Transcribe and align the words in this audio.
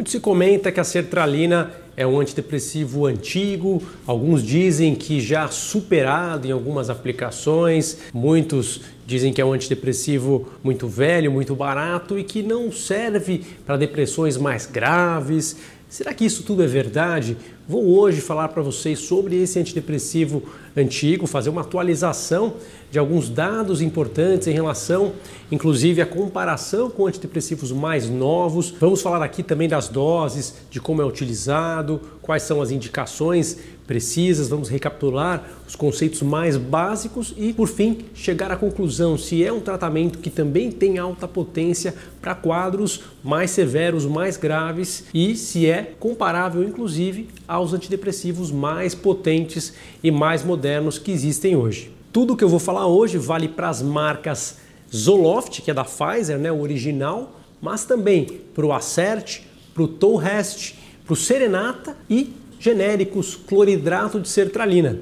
Muito 0.00 0.12
se 0.12 0.18
comenta 0.18 0.72
que 0.72 0.80
a 0.80 0.84
sertralina 0.84 1.72
é 1.94 2.06
um 2.06 2.18
antidepressivo 2.18 3.04
antigo, 3.04 3.82
alguns 4.06 4.42
dizem 4.42 4.94
que 4.94 5.20
já 5.20 5.46
superado 5.48 6.48
em 6.48 6.52
algumas 6.52 6.88
aplicações, 6.88 7.98
muitos 8.10 8.80
dizem 9.06 9.30
que 9.30 9.42
é 9.42 9.44
um 9.44 9.52
antidepressivo 9.52 10.48
muito 10.64 10.88
velho, 10.88 11.30
muito 11.30 11.54
barato 11.54 12.18
e 12.18 12.24
que 12.24 12.42
não 12.42 12.72
serve 12.72 13.44
para 13.66 13.76
depressões 13.76 14.38
mais 14.38 14.64
graves. 14.64 15.58
Será 15.86 16.14
que 16.14 16.24
isso 16.24 16.44
tudo 16.44 16.62
é 16.62 16.66
verdade? 16.66 17.36
Vou 17.70 18.00
hoje 18.00 18.20
falar 18.20 18.48
para 18.48 18.62
vocês 18.62 18.98
sobre 18.98 19.40
esse 19.40 19.56
antidepressivo 19.56 20.42
antigo, 20.76 21.24
fazer 21.28 21.50
uma 21.50 21.60
atualização 21.60 22.54
de 22.90 22.98
alguns 22.98 23.28
dados 23.28 23.80
importantes 23.80 24.48
em 24.48 24.52
relação, 24.52 25.12
inclusive, 25.52 26.02
à 26.02 26.06
comparação 26.06 26.90
com 26.90 27.06
antidepressivos 27.06 27.70
mais 27.70 28.10
novos. 28.10 28.74
Vamos 28.80 29.00
falar 29.00 29.22
aqui 29.22 29.44
também 29.44 29.68
das 29.68 29.86
doses, 29.86 30.56
de 30.68 30.80
como 30.80 31.00
é 31.00 31.04
utilizado, 31.04 32.00
quais 32.20 32.42
são 32.42 32.60
as 32.60 32.72
indicações 32.72 33.56
precisas, 33.90 34.48
vamos 34.48 34.68
recapitular 34.68 35.44
os 35.66 35.74
conceitos 35.74 36.22
mais 36.22 36.56
básicos 36.56 37.34
e, 37.36 37.52
por 37.52 37.66
fim, 37.66 37.98
chegar 38.14 38.52
à 38.52 38.56
conclusão 38.56 39.18
se 39.18 39.44
é 39.44 39.52
um 39.52 39.58
tratamento 39.58 40.20
que 40.20 40.30
também 40.30 40.70
tem 40.70 40.96
alta 40.96 41.26
potência 41.26 41.92
para 42.22 42.32
quadros 42.36 43.02
mais 43.24 43.50
severos, 43.50 44.06
mais 44.06 44.36
graves 44.36 45.06
e 45.12 45.34
se 45.34 45.66
é 45.66 45.92
comparável, 45.98 46.62
inclusive, 46.62 47.26
aos 47.60 47.74
antidepressivos 47.74 48.50
mais 48.50 48.94
potentes 48.94 49.72
e 50.02 50.10
mais 50.10 50.42
modernos 50.42 50.98
que 50.98 51.12
existem 51.12 51.54
hoje. 51.54 51.92
Tudo 52.12 52.36
que 52.36 52.42
eu 52.42 52.48
vou 52.48 52.58
falar 52.58 52.86
hoje 52.86 53.18
vale 53.18 53.48
para 53.48 53.68
as 53.68 53.82
marcas 53.82 54.58
Zoloft, 54.94 55.62
que 55.62 55.70
é 55.70 55.74
da 55.74 55.84
Pfizer, 55.84 56.38
né, 56.38 56.50
o 56.50 56.60
original, 56.60 57.36
mas 57.60 57.84
também 57.84 58.24
para 58.54 58.66
o 58.66 58.72
Acert, 58.72 59.42
para 59.72 59.82
o 59.82 59.88
Tolrest, 59.88 60.74
para 61.04 61.12
o 61.12 61.16
Serenata 61.16 61.96
e 62.08 62.32
genéricos 62.58 63.36
cloridrato 63.36 64.18
de 64.18 64.28
sertralina. 64.28 64.98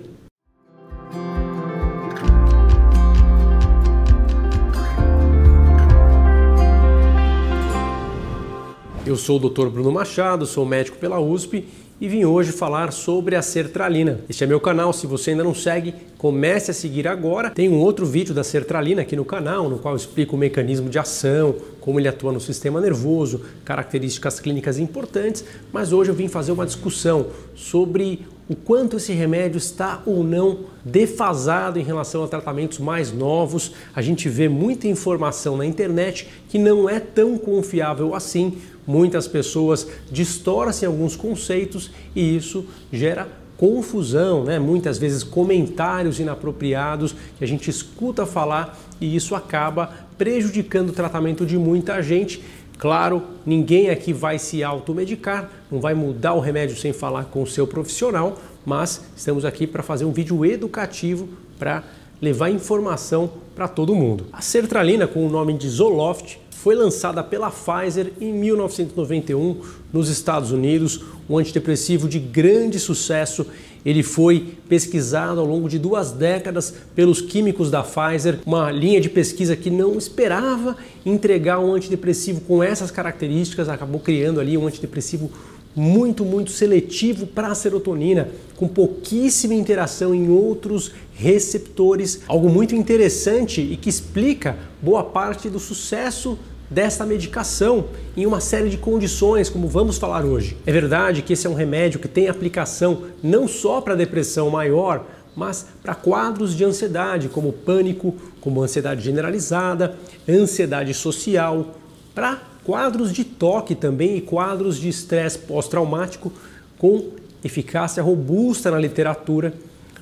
Eu 9.06 9.16
sou 9.16 9.40
o 9.42 9.48
Dr. 9.48 9.68
Bruno 9.68 9.90
Machado, 9.90 10.44
sou 10.44 10.66
médico 10.66 10.98
pela 10.98 11.18
USP 11.18 11.64
e 12.00 12.06
vim 12.06 12.24
hoje 12.24 12.52
falar 12.52 12.92
sobre 12.92 13.34
a 13.34 13.42
sertralina. 13.42 14.20
Este 14.28 14.44
é 14.44 14.46
meu 14.46 14.60
canal, 14.60 14.92
se 14.92 15.06
você 15.06 15.30
ainda 15.30 15.42
não 15.42 15.54
segue, 15.54 15.94
comece 16.16 16.70
a 16.70 16.74
seguir 16.74 17.08
agora. 17.08 17.50
Tem 17.50 17.68
um 17.68 17.78
outro 17.78 18.06
vídeo 18.06 18.32
da 18.32 18.44
sertralina 18.44 19.02
aqui 19.02 19.16
no 19.16 19.24
canal, 19.24 19.68
no 19.68 19.78
qual 19.78 19.94
eu 19.94 19.98
explico 19.98 20.36
o 20.36 20.38
mecanismo 20.38 20.88
de 20.88 20.98
ação, 20.98 21.56
como 21.80 21.98
ele 21.98 22.06
atua 22.06 22.30
no 22.30 22.40
sistema 22.40 22.80
nervoso, 22.80 23.42
características 23.64 24.38
clínicas 24.38 24.78
importantes, 24.78 25.44
mas 25.72 25.92
hoje 25.92 26.10
eu 26.10 26.14
vim 26.14 26.28
fazer 26.28 26.52
uma 26.52 26.66
discussão 26.66 27.26
sobre 27.56 28.26
o 28.48 28.54
quanto 28.54 28.96
esse 28.96 29.12
remédio 29.12 29.58
está 29.58 30.00
ou 30.06 30.24
não 30.24 30.60
defasado 30.82 31.78
em 31.78 31.82
relação 31.82 32.24
a 32.24 32.28
tratamentos 32.28 32.78
mais 32.78 33.12
novos. 33.12 33.72
A 33.94 34.00
gente 34.00 34.28
vê 34.28 34.48
muita 34.48 34.88
informação 34.88 35.56
na 35.56 35.66
internet 35.66 36.28
que 36.48 36.58
não 36.58 36.88
é 36.88 36.98
tão 36.98 37.36
confiável 37.36 38.14
assim 38.14 38.56
muitas 38.88 39.28
pessoas 39.28 39.86
distorcem 40.10 40.86
alguns 40.86 41.14
conceitos 41.14 41.90
e 42.16 42.34
isso 42.34 42.64
gera 42.90 43.28
confusão, 43.58 44.44
né? 44.44 44.58
muitas 44.58 44.96
vezes 44.96 45.22
comentários 45.22 46.18
inapropriados 46.18 47.14
que 47.36 47.44
a 47.44 47.46
gente 47.46 47.68
escuta 47.68 48.24
falar 48.24 48.78
e 48.98 49.14
isso 49.14 49.34
acaba 49.34 49.92
prejudicando 50.16 50.88
o 50.88 50.92
tratamento 50.92 51.44
de 51.44 51.58
muita 51.58 52.00
gente. 52.02 52.42
Claro, 52.78 53.22
ninguém 53.44 53.90
aqui 53.90 54.12
vai 54.12 54.38
se 54.38 54.62
automedicar, 54.62 55.50
não 55.70 55.80
vai 55.80 55.92
mudar 55.92 56.32
o 56.34 56.40
remédio 56.40 56.76
sem 56.76 56.92
falar 56.92 57.24
com 57.24 57.42
o 57.42 57.46
seu 57.46 57.66
profissional, 57.66 58.38
mas 58.64 59.04
estamos 59.14 59.44
aqui 59.44 59.66
para 59.66 59.82
fazer 59.82 60.04
um 60.04 60.12
vídeo 60.12 60.44
educativo 60.46 61.28
para 61.58 61.82
levar 62.20 62.50
informação 62.50 63.30
para 63.54 63.68
todo 63.68 63.94
mundo. 63.94 64.26
A 64.32 64.40
sertralina, 64.40 65.06
com 65.06 65.26
o 65.26 65.30
nome 65.30 65.54
de 65.54 65.68
Zoloft, 65.68 66.38
foi 66.58 66.74
lançada 66.74 67.22
pela 67.22 67.50
Pfizer 67.50 68.12
em 68.20 68.32
1991 68.32 69.60
nos 69.92 70.08
Estados 70.08 70.50
Unidos, 70.50 71.00
um 71.30 71.38
antidepressivo 71.38 72.08
de 72.08 72.18
grande 72.18 72.80
sucesso. 72.80 73.46
Ele 73.86 74.02
foi 74.02 74.54
pesquisado 74.68 75.38
ao 75.38 75.46
longo 75.46 75.68
de 75.68 75.78
duas 75.78 76.10
décadas 76.10 76.74
pelos 76.96 77.20
químicos 77.20 77.70
da 77.70 77.84
Pfizer, 77.84 78.40
uma 78.44 78.72
linha 78.72 79.00
de 79.00 79.08
pesquisa 79.08 79.54
que 79.54 79.70
não 79.70 79.96
esperava 79.96 80.76
entregar 81.06 81.60
um 81.60 81.74
antidepressivo 81.74 82.40
com 82.40 82.60
essas 82.60 82.90
características, 82.90 83.68
acabou 83.68 84.00
criando 84.00 84.40
ali 84.40 84.58
um 84.58 84.66
antidepressivo 84.66 85.30
muito, 85.74 86.24
muito 86.24 86.50
seletivo 86.50 87.26
para 87.26 87.48
a 87.48 87.54
serotonina, 87.54 88.28
com 88.56 88.66
pouquíssima 88.66 89.54
interação 89.54 90.14
em 90.14 90.28
outros 90.28 90.92
receptores. 91.14 92.20
Algo 92.26 92.48
muito 92.48 92.74
interessante 92.74 93.60
e 93.60 93.76
que 93.76 93.88
explica 93.88 94.56
boa 94.82 95.04
parte 95.04 95.48
do 95.48 95.58
sucesso 95.58 96.38
desta 96.70 97.06
medicação 97.06 97.86
em 98.16 98.26
uma 98.26 98.40
série 98.40 98.68
de 98.68 98.76
condições, 98.76 99.48
como 99.48 99.68
vamos 99.68 99.96
falar 99.96 100.24
hoje. 100.24 100.56
É 100.66 100.72
verdade 100.72 101.22
que 101.22 101.32
esse 101.32 101.46
é 101.46 101.50
um 101.50 101.54
remédio 101.54 102.00
que 102.00 102.08
tem 102.08 102.28
aplicação 102.28 103.04
não 103.22 103.48
só 103.48 103.80
para 103.80 103.94
depressão 103.94 104.50
maior, 104.50 105.06
mas 105.34 105.66
para 105.82 105.94
quadros 105.94 106.54
de 106.54 106.64
ansiedade, 106.64 107.28
como 107.28 107.52
pânico, 107.52 108.14
como 108.40 108.62
ansiedade 108.62 109.02
generalizada, 109.02 109.96
ansiedade 110.28 110.92
social, 110.92 111.74
para 112.14 112.42
quadros 112.68 113.14
de 113.14 113.24
toque 113.24 113.74
também 113.74 114.18
e 114.18 114.20
quadros 114.20 114.78
de 114.78 114.90
estresse 114.90 115.38
pós-traumático 115.38 116.30
com 116.76 117.12
eficácia 117.42 118.02
robusta 118.02 118.70
na 118.70 118.78
literatura, 118.78 119.54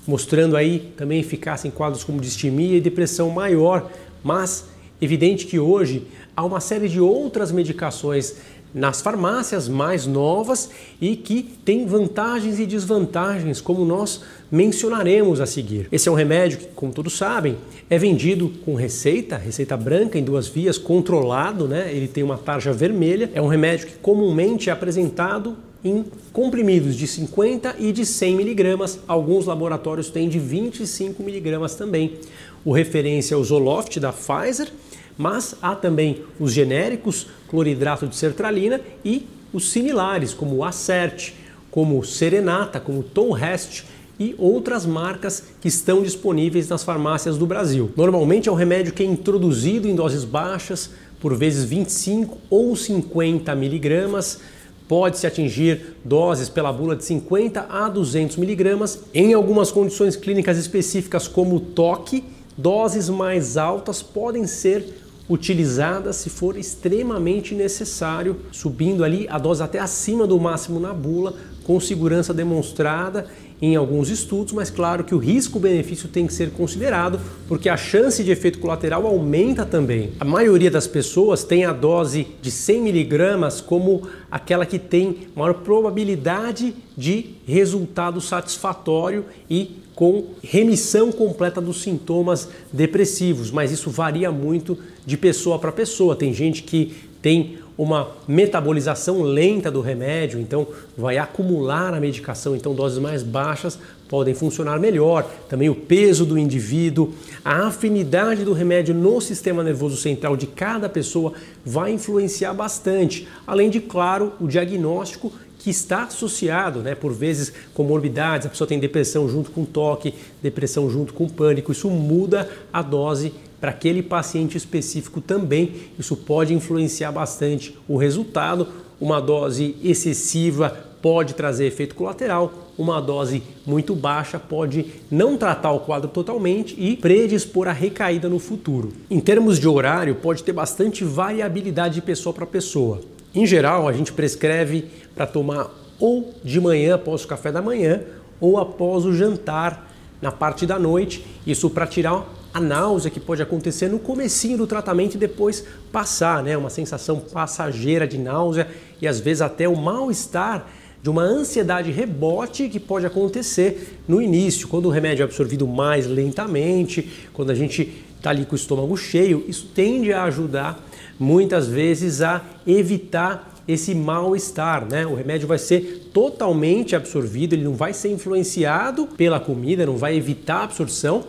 mostrando 0.04 0.56
aí 0.56 0.92
também 0.96 1.20
eficácia 1.20 1.68
em 1.68 1.70
quadros 1.70 2.02
como 2.02 2.20
distimia 2.20 2.76
e 2.76 2.80
depressão 2.80 3.30
maior, 3.30 3.88
mas 4.20 4.64
evidente 5.00 5.46
que 5.46 5.60
hoje 5.60 6.08
há 6.36 6.44
uma 6.44 6.58
série 6.58 6.88
de 6.88 7.00
outras 7.00 7.52
medicações 7.52 8.34
nas 8.76 9.00
farmácias 9.00 9.70
mais 9.70 10.06
novas 10.06 10.68
e 11.00 11.16
que 11.16 11.42
têm 11.64 11.86
vantagens 11.86 12.60
e 12.60 12.66
desvantagens, 12.66 13.58
como 13.58 13.86
nós 13.86 14.20
mencionaremos 14.52 15.40
a 15.40 15.46
seguir. 15.46 15.88
Esse 15.90 16.10
é 16.10 16.12
um 16.12 16.14
remédio 16.14 16.58
que, 16.58 16.66
como 16.74 16.92
todos 16.92 17.16
sabem, 17.16 17.56
é 17.88 17.96
vendido 17.96 18.52
com 18.66 18.74
receita, 18.74 19.38
receita 19.38 19.78
branca 19.78 20.18
em 20.18 20.22
duas 20.22 20.46
vias, 20.46 20.76
controlado, 20.76 21.66
né? 21.66 21.90
Ele 21.90 22.06
tem 22.06 22.22
uma 22.22 22.36
tarja 22.36 22.70
vermelha. 22.70 23.30
É 23.32 23.40
um 23.40 23.48
remédio 23.48 23.86
que 23.86 23.94
comumente 23.94 24.68
é 24.68 24.72
apresentado 24.74 25.56
em 25.82 26.04
comprimidos 26.30 26.96
de 26.96 27.06
50 27.06 27.76
e 27.78 27.92
de 27.92 28.04
100 28.04 28.36
miligramas. 28.36 28.98
Alguns 29.08 29.46
laboratórios 29.46 30.10
têm 30.10 30.28
de 30.28 30.38
25 30.38 31.22
miligramas 31.22 31.74
também. 31.74 32.18
O 32.62 32.72
referência 32.72 33.34
é 33.34 33.38
o 33.38 33.44
Zoloft 33.44 33.98
da 33.98 34.12
Pfizer, 34.12 34.68
mas 35.16 35.54
há 35.62 35.74
também 35.74 36.24
os 36.38 36.52
genéricos 36.52 37.26
cloridrato 37.48 38.06
de 38.06 38.16
sertralina 38.16 38.80
e 39.04 39.26
os 39.52 39.70
similares, 39.70 40.34
como 40.34 40.56
o 40.56 40.64
Acert, 40.64 41.32
como 41.70 42.02
Serenata, 42.04 42.80
como 42.80 43.02
Tom 43.02 43.32
Rest 43.32 43.84
e 44.18 44.34
outras 44.38 44.86
marcas 44.86 45.42
que 45.60 45.68
estão 45.68 46.02
disponíveis 46.02 46.68
nas 46.68 46.82
farmácias 46.82 47.36
do 47.36 47.46
Brasil. 47.46 47.90
Normalmente 47.96 48.48
é 48.48 48.52
um 48.52 48.54
remédio 48.54 48.92
que 48.92 49.02
é 49.02 49.06
introduzido 49.06 49.86
em 49.86 49.94
doses 49.94 50.24
baixas, 50.24 50.90
por 51.20 51.34
vezes 51.34 51.64
25 51.64 52.38
ou 52.48 52.74
50 52.74 53.54
miligramas. 53.54 54.40
Pode-se 54.88 55.26
atingir 55.26 55.96
doses 56.04 56.48
pela 56.48 56.72
bula 56.72 56.94
de 56.94 57.04
50 57.04 57.66
a 57.68 57.88
200 57.88 58.36
miligramas. 58.36 59.00
Em 59.12 59.34
algumas 59.34 59.70
condições 59.72 60.16
clínicas 60.16 60.56
específicas, 60.56 61.26
como 61.26 61.58
toque, 61.58 62.24
doses 62.56 63.08
mais 63.08 63.56
altas 63.56 64.02
podem 64.02 64.46
ser 64.46 65.05
utilizadas 65.28 66.16
se 66.16 66.30
for 66.30 66.56
extremamente 66.56 67.54
necessário, 67.54 68.36
subindo 68.52 69.04
ali 69.04 69.26
a 69.28 69.38
dose 69.38 69.62
até 69.62 69.78
acima 69.78 70.26
do 70.26 70.38
máximo 70.38 70.78
na 70.78 70.92
bula, 70.92 71.34
com 71.64 71.80
segurança 71.80 72.32
demonstrada 72.32 73.26
em 73.60 73.74
alguns 73.74 74.10
estudos, 74.10 74.52
mas 74.52 74.70
claro 74.70 75.02
que 75.02 75.14
o 75.14 75.18
risco-benefício 75.18 76.08
tem 76.08 76.26
que 76.26 76.34
ser 76.34 76.50
considerado, 76.50 77.18
porque 77.48 77.68
a 77.68 77.76
chance 77.76 78.22
de 78.22 78.30
efeito 78.30 78.58
colateral 78.58 79.06
aumenta 79.06 79.64
também. 79.64 80.12
A 80.20 80.24
maioria 80.24 80.70
das 80.70 80.86
pessoas 80.86 81.42
tem 81.42 81.64
a 81.64 81.72
dose 81.72 82.26
de 82.42 82.50
100 82.50 82.82
miligramas 82.82 83.60
como 83.60 84.02
aquela 84.30 84.66
que 84.66 84.78
tem 84.78 85.28
maior 85.34 85.54
probabilidade 85.54 86.74
de 86.96 87.34
resultado 87.46 88.20
satisfatório 88.20 89.24
e 89.48 89.76
com 89.96 90.24
remissão 90.42 91.10
completa 91.10 91.58
dos 91.58 91.80
sintomas 91.80 92.50
depressivos, 92.70 93.50
mas 93.50 93.72
isso 93.72 93.90
varia 93.90 94.30
muito 94.30 94.78
de 95.06 95.16
pessoa 95.16 95.58
para 95.58 95.72
pessoa. 95.72 96.14
Tem 96.14 96.34
gente 96.34 96.62
que 96.62 96.94
tem 97.22 97.58
uma 97.78 98.12
metabolização 98.28 99.22
lenta 99.22 99.70
do 99.70 99.80
remédio, 99.80 100.38
então 100.38 100.66
vai 100.96 101.18
acumular 101.18 101.94
a 101.94 102.00
medicação, 102.00 102.54
então 102.54 102.74
doses 102.74 102.98
mais 102.98 103.22
baixas 103.22 103.78
podem 104.08 104.34
funcionar 104.34 104.78
melhor. 104.78 105.28
Também 105.48 105.68
o 105.68 105.74
peso 105.74 106.24
do 106.24 106.38
indivíduo, 106.38 107.12
a 107.44 107.66
afinidade 107.66 108.44
do 108.44 108.52
remédio 108.52 108.94
no 108.94 109.20
sistema 109.20 109.62
nervoso 109.62 109.96
central 109.96 110.36
de 110.36 110.46
cada 110.46 110.88
pessoa 110.88 111.32
vai 111.64 111.92
influenciar 111.92 112.54
bastante, 112.54 113.26
além 113.46 113.68
de, 113.70 113.80
claro, 113.80 114.32
o 114.40 114.46
diagnóstico 114.46 115.32
que 115.66 115.70
está 115.70 116.04
associado, 116.04 116.78
né, 116.78 116.94
por 116.94 117.12
vezes, 117.12 117.52
comorbidades, 117.74 118.46
a 118.46 118.50
pessoa 118.50 118.68
tem 118.68 118.78
depressão 118.78 119.28
junto 119.28 119.50
com 119.50 119.64
toque, 119.64 120.14
depressão 120.40 120.88
junto 120.88 121.12
com 121.12 121.28
pânico, 121.28 121.72
isso 121.72 121.90
muda 121.90 122.48
a 122.72 122.80
dose 122.82 123.34
para 123.60 123.72
aquele 123.72 124.00
paciente 124.00 124.56
específico 124.56 125.20
também. 125.20 125.72
Isso 125.98 126.14
pode 126.14 126.54
influenciar 126.54 127.10
bastante 127.10 127.76
o 127.88 127.96
resultado. 127.96 128.68
Uma 129.00 129.18
dose 129.18 129.74
excessiva 129.82 130.70
pode 131.02 131.34
trazer 131.34 131.66
efeito 131.66 131.96
colateral, 131.96 132.70
uma 132.78 133.00
dose 133.00 133.42
muito 133.66 133.92
baixa 133.96 134.38
pode 134.38 134.86
não 135.10 135.36
tratar 135.36 135.72
o 135.72 135.80
quadro 135.80 136.08
totalmente 136.08 136.76
e 136.78 136.96
predispor 136.96 137.66
a 137.66 137.72
recaída 137.72 138.28
no 138.28 138.38
futuro. 138.38 138.92
Em 139.10 139.18
termos 139.18 139.58
de 139.58 139.66
horário, 139.66 140.14
pode 140.14 140.44
ter 140.44 140.52
bastante 140.52 141.02
variabilidade 141.02 141.96
de 141.96 142.02
pessoa 142.02 142.32
para 142.32 142.46
pessoa. 142.46 143.15
Em 143.34 143.46
geral, 143.46 143.88
a 143.88 143.92
gente 143.92 144.12
prescreve 144.12 144.86
para 145.14 145.26
tomar 145.26 145.70
ou 145.98 146.34
de 146.44 146.60
manhã 146.60 146.94
após 146.94 147.24
o 147.24 147.28
café 147.28 147.50
da 147.50 147.62
manhã 147.62 148.02
ou 148.40 148.58
após 148.58 149.04
o 149.04 149.12
jantar 149.12 149.90
na 150.20 150.32
parte 150.32 150.66
da 150.66 150.78
noite, 150.78 151.24
isso 151.46 151.68
para 151.68 151.86
tirar 151.86 152.26
a 152.52 152.60
náusea 152.60 153.10
que 153.10 153.20
pode 153.20 153.42
acontecer 153.42 153.88
no 153.88 153.98
comecinho 153.98 154.56
do 154.56 154.66
tratamento 154.66 155.14
e 155.14 155.18
depois 155.18 155.64
passar, 155.92 156.42
né? 156.42 156.56
Uma 156.56 156.70
sensação 156.70 157.20
passageira 157.20 158.06
de 158.06 158.16
náusea 158.16 158.66
e 159.00 159.06
às 159.06 159.20
vezes 159.20 159.42
até 159.42 159.68
o 159.68 159.76
mal-estar 159.76 160.66
de 161.02 161.10
uma 161.10 161.22
ansiedade 161.22 161.90
rebote 161.90 162.68
que 162.68 162.80
pode 162.80 163.04
acontecer 163.04 164.00
no 164.08 164.20
início, 164.22 164.66
quando 164.66 164.86
o 164.86 164.90
remédio 164.90 165.22
é 165.22 165.24
absorvido 165.24 165.66
mais 165.66 166.06
lentamente, 166.06 167.28
quando 167.32 167.50
a 167.50 167.54
gente 167.54 167.92
está 168.16 168.30
ali 168.30 168.46
com 168.46 168.54
o 168.54 168.56
estômago 168.56 168.96
cheio, 168.96 169.44
isso 169.46 169.70
tende 169.74 170.12
a 170.12 170.24
ajudar 170.24 170.82
muitas 171.18 171.66
vezes 171.66 172.22
a 172.22 172.42
evitar 172.66 173.54
esse 173.66 173.94
mal-estar, 173.94 174.86
né? 174.88 175.04
O 175.06 175.14
remédio 175.14 175.48
vai 175.48 175.58
ser 175.58 176.10
totalmente 176.12 176.94
absorvido, 176.94 177.54
ele 177.54 177.64
não 177.64 177.74
vai 177.74 177.92
ser 177.92 178.10
influenciado 178.10 179.06
pela 179.06 179.40
comida, 179.40 179.86
não 179.86 179.96
vai 179.96 180.16
evitar 180.16 180.58
a 180.58 180.64
absorção, 180.64 181.24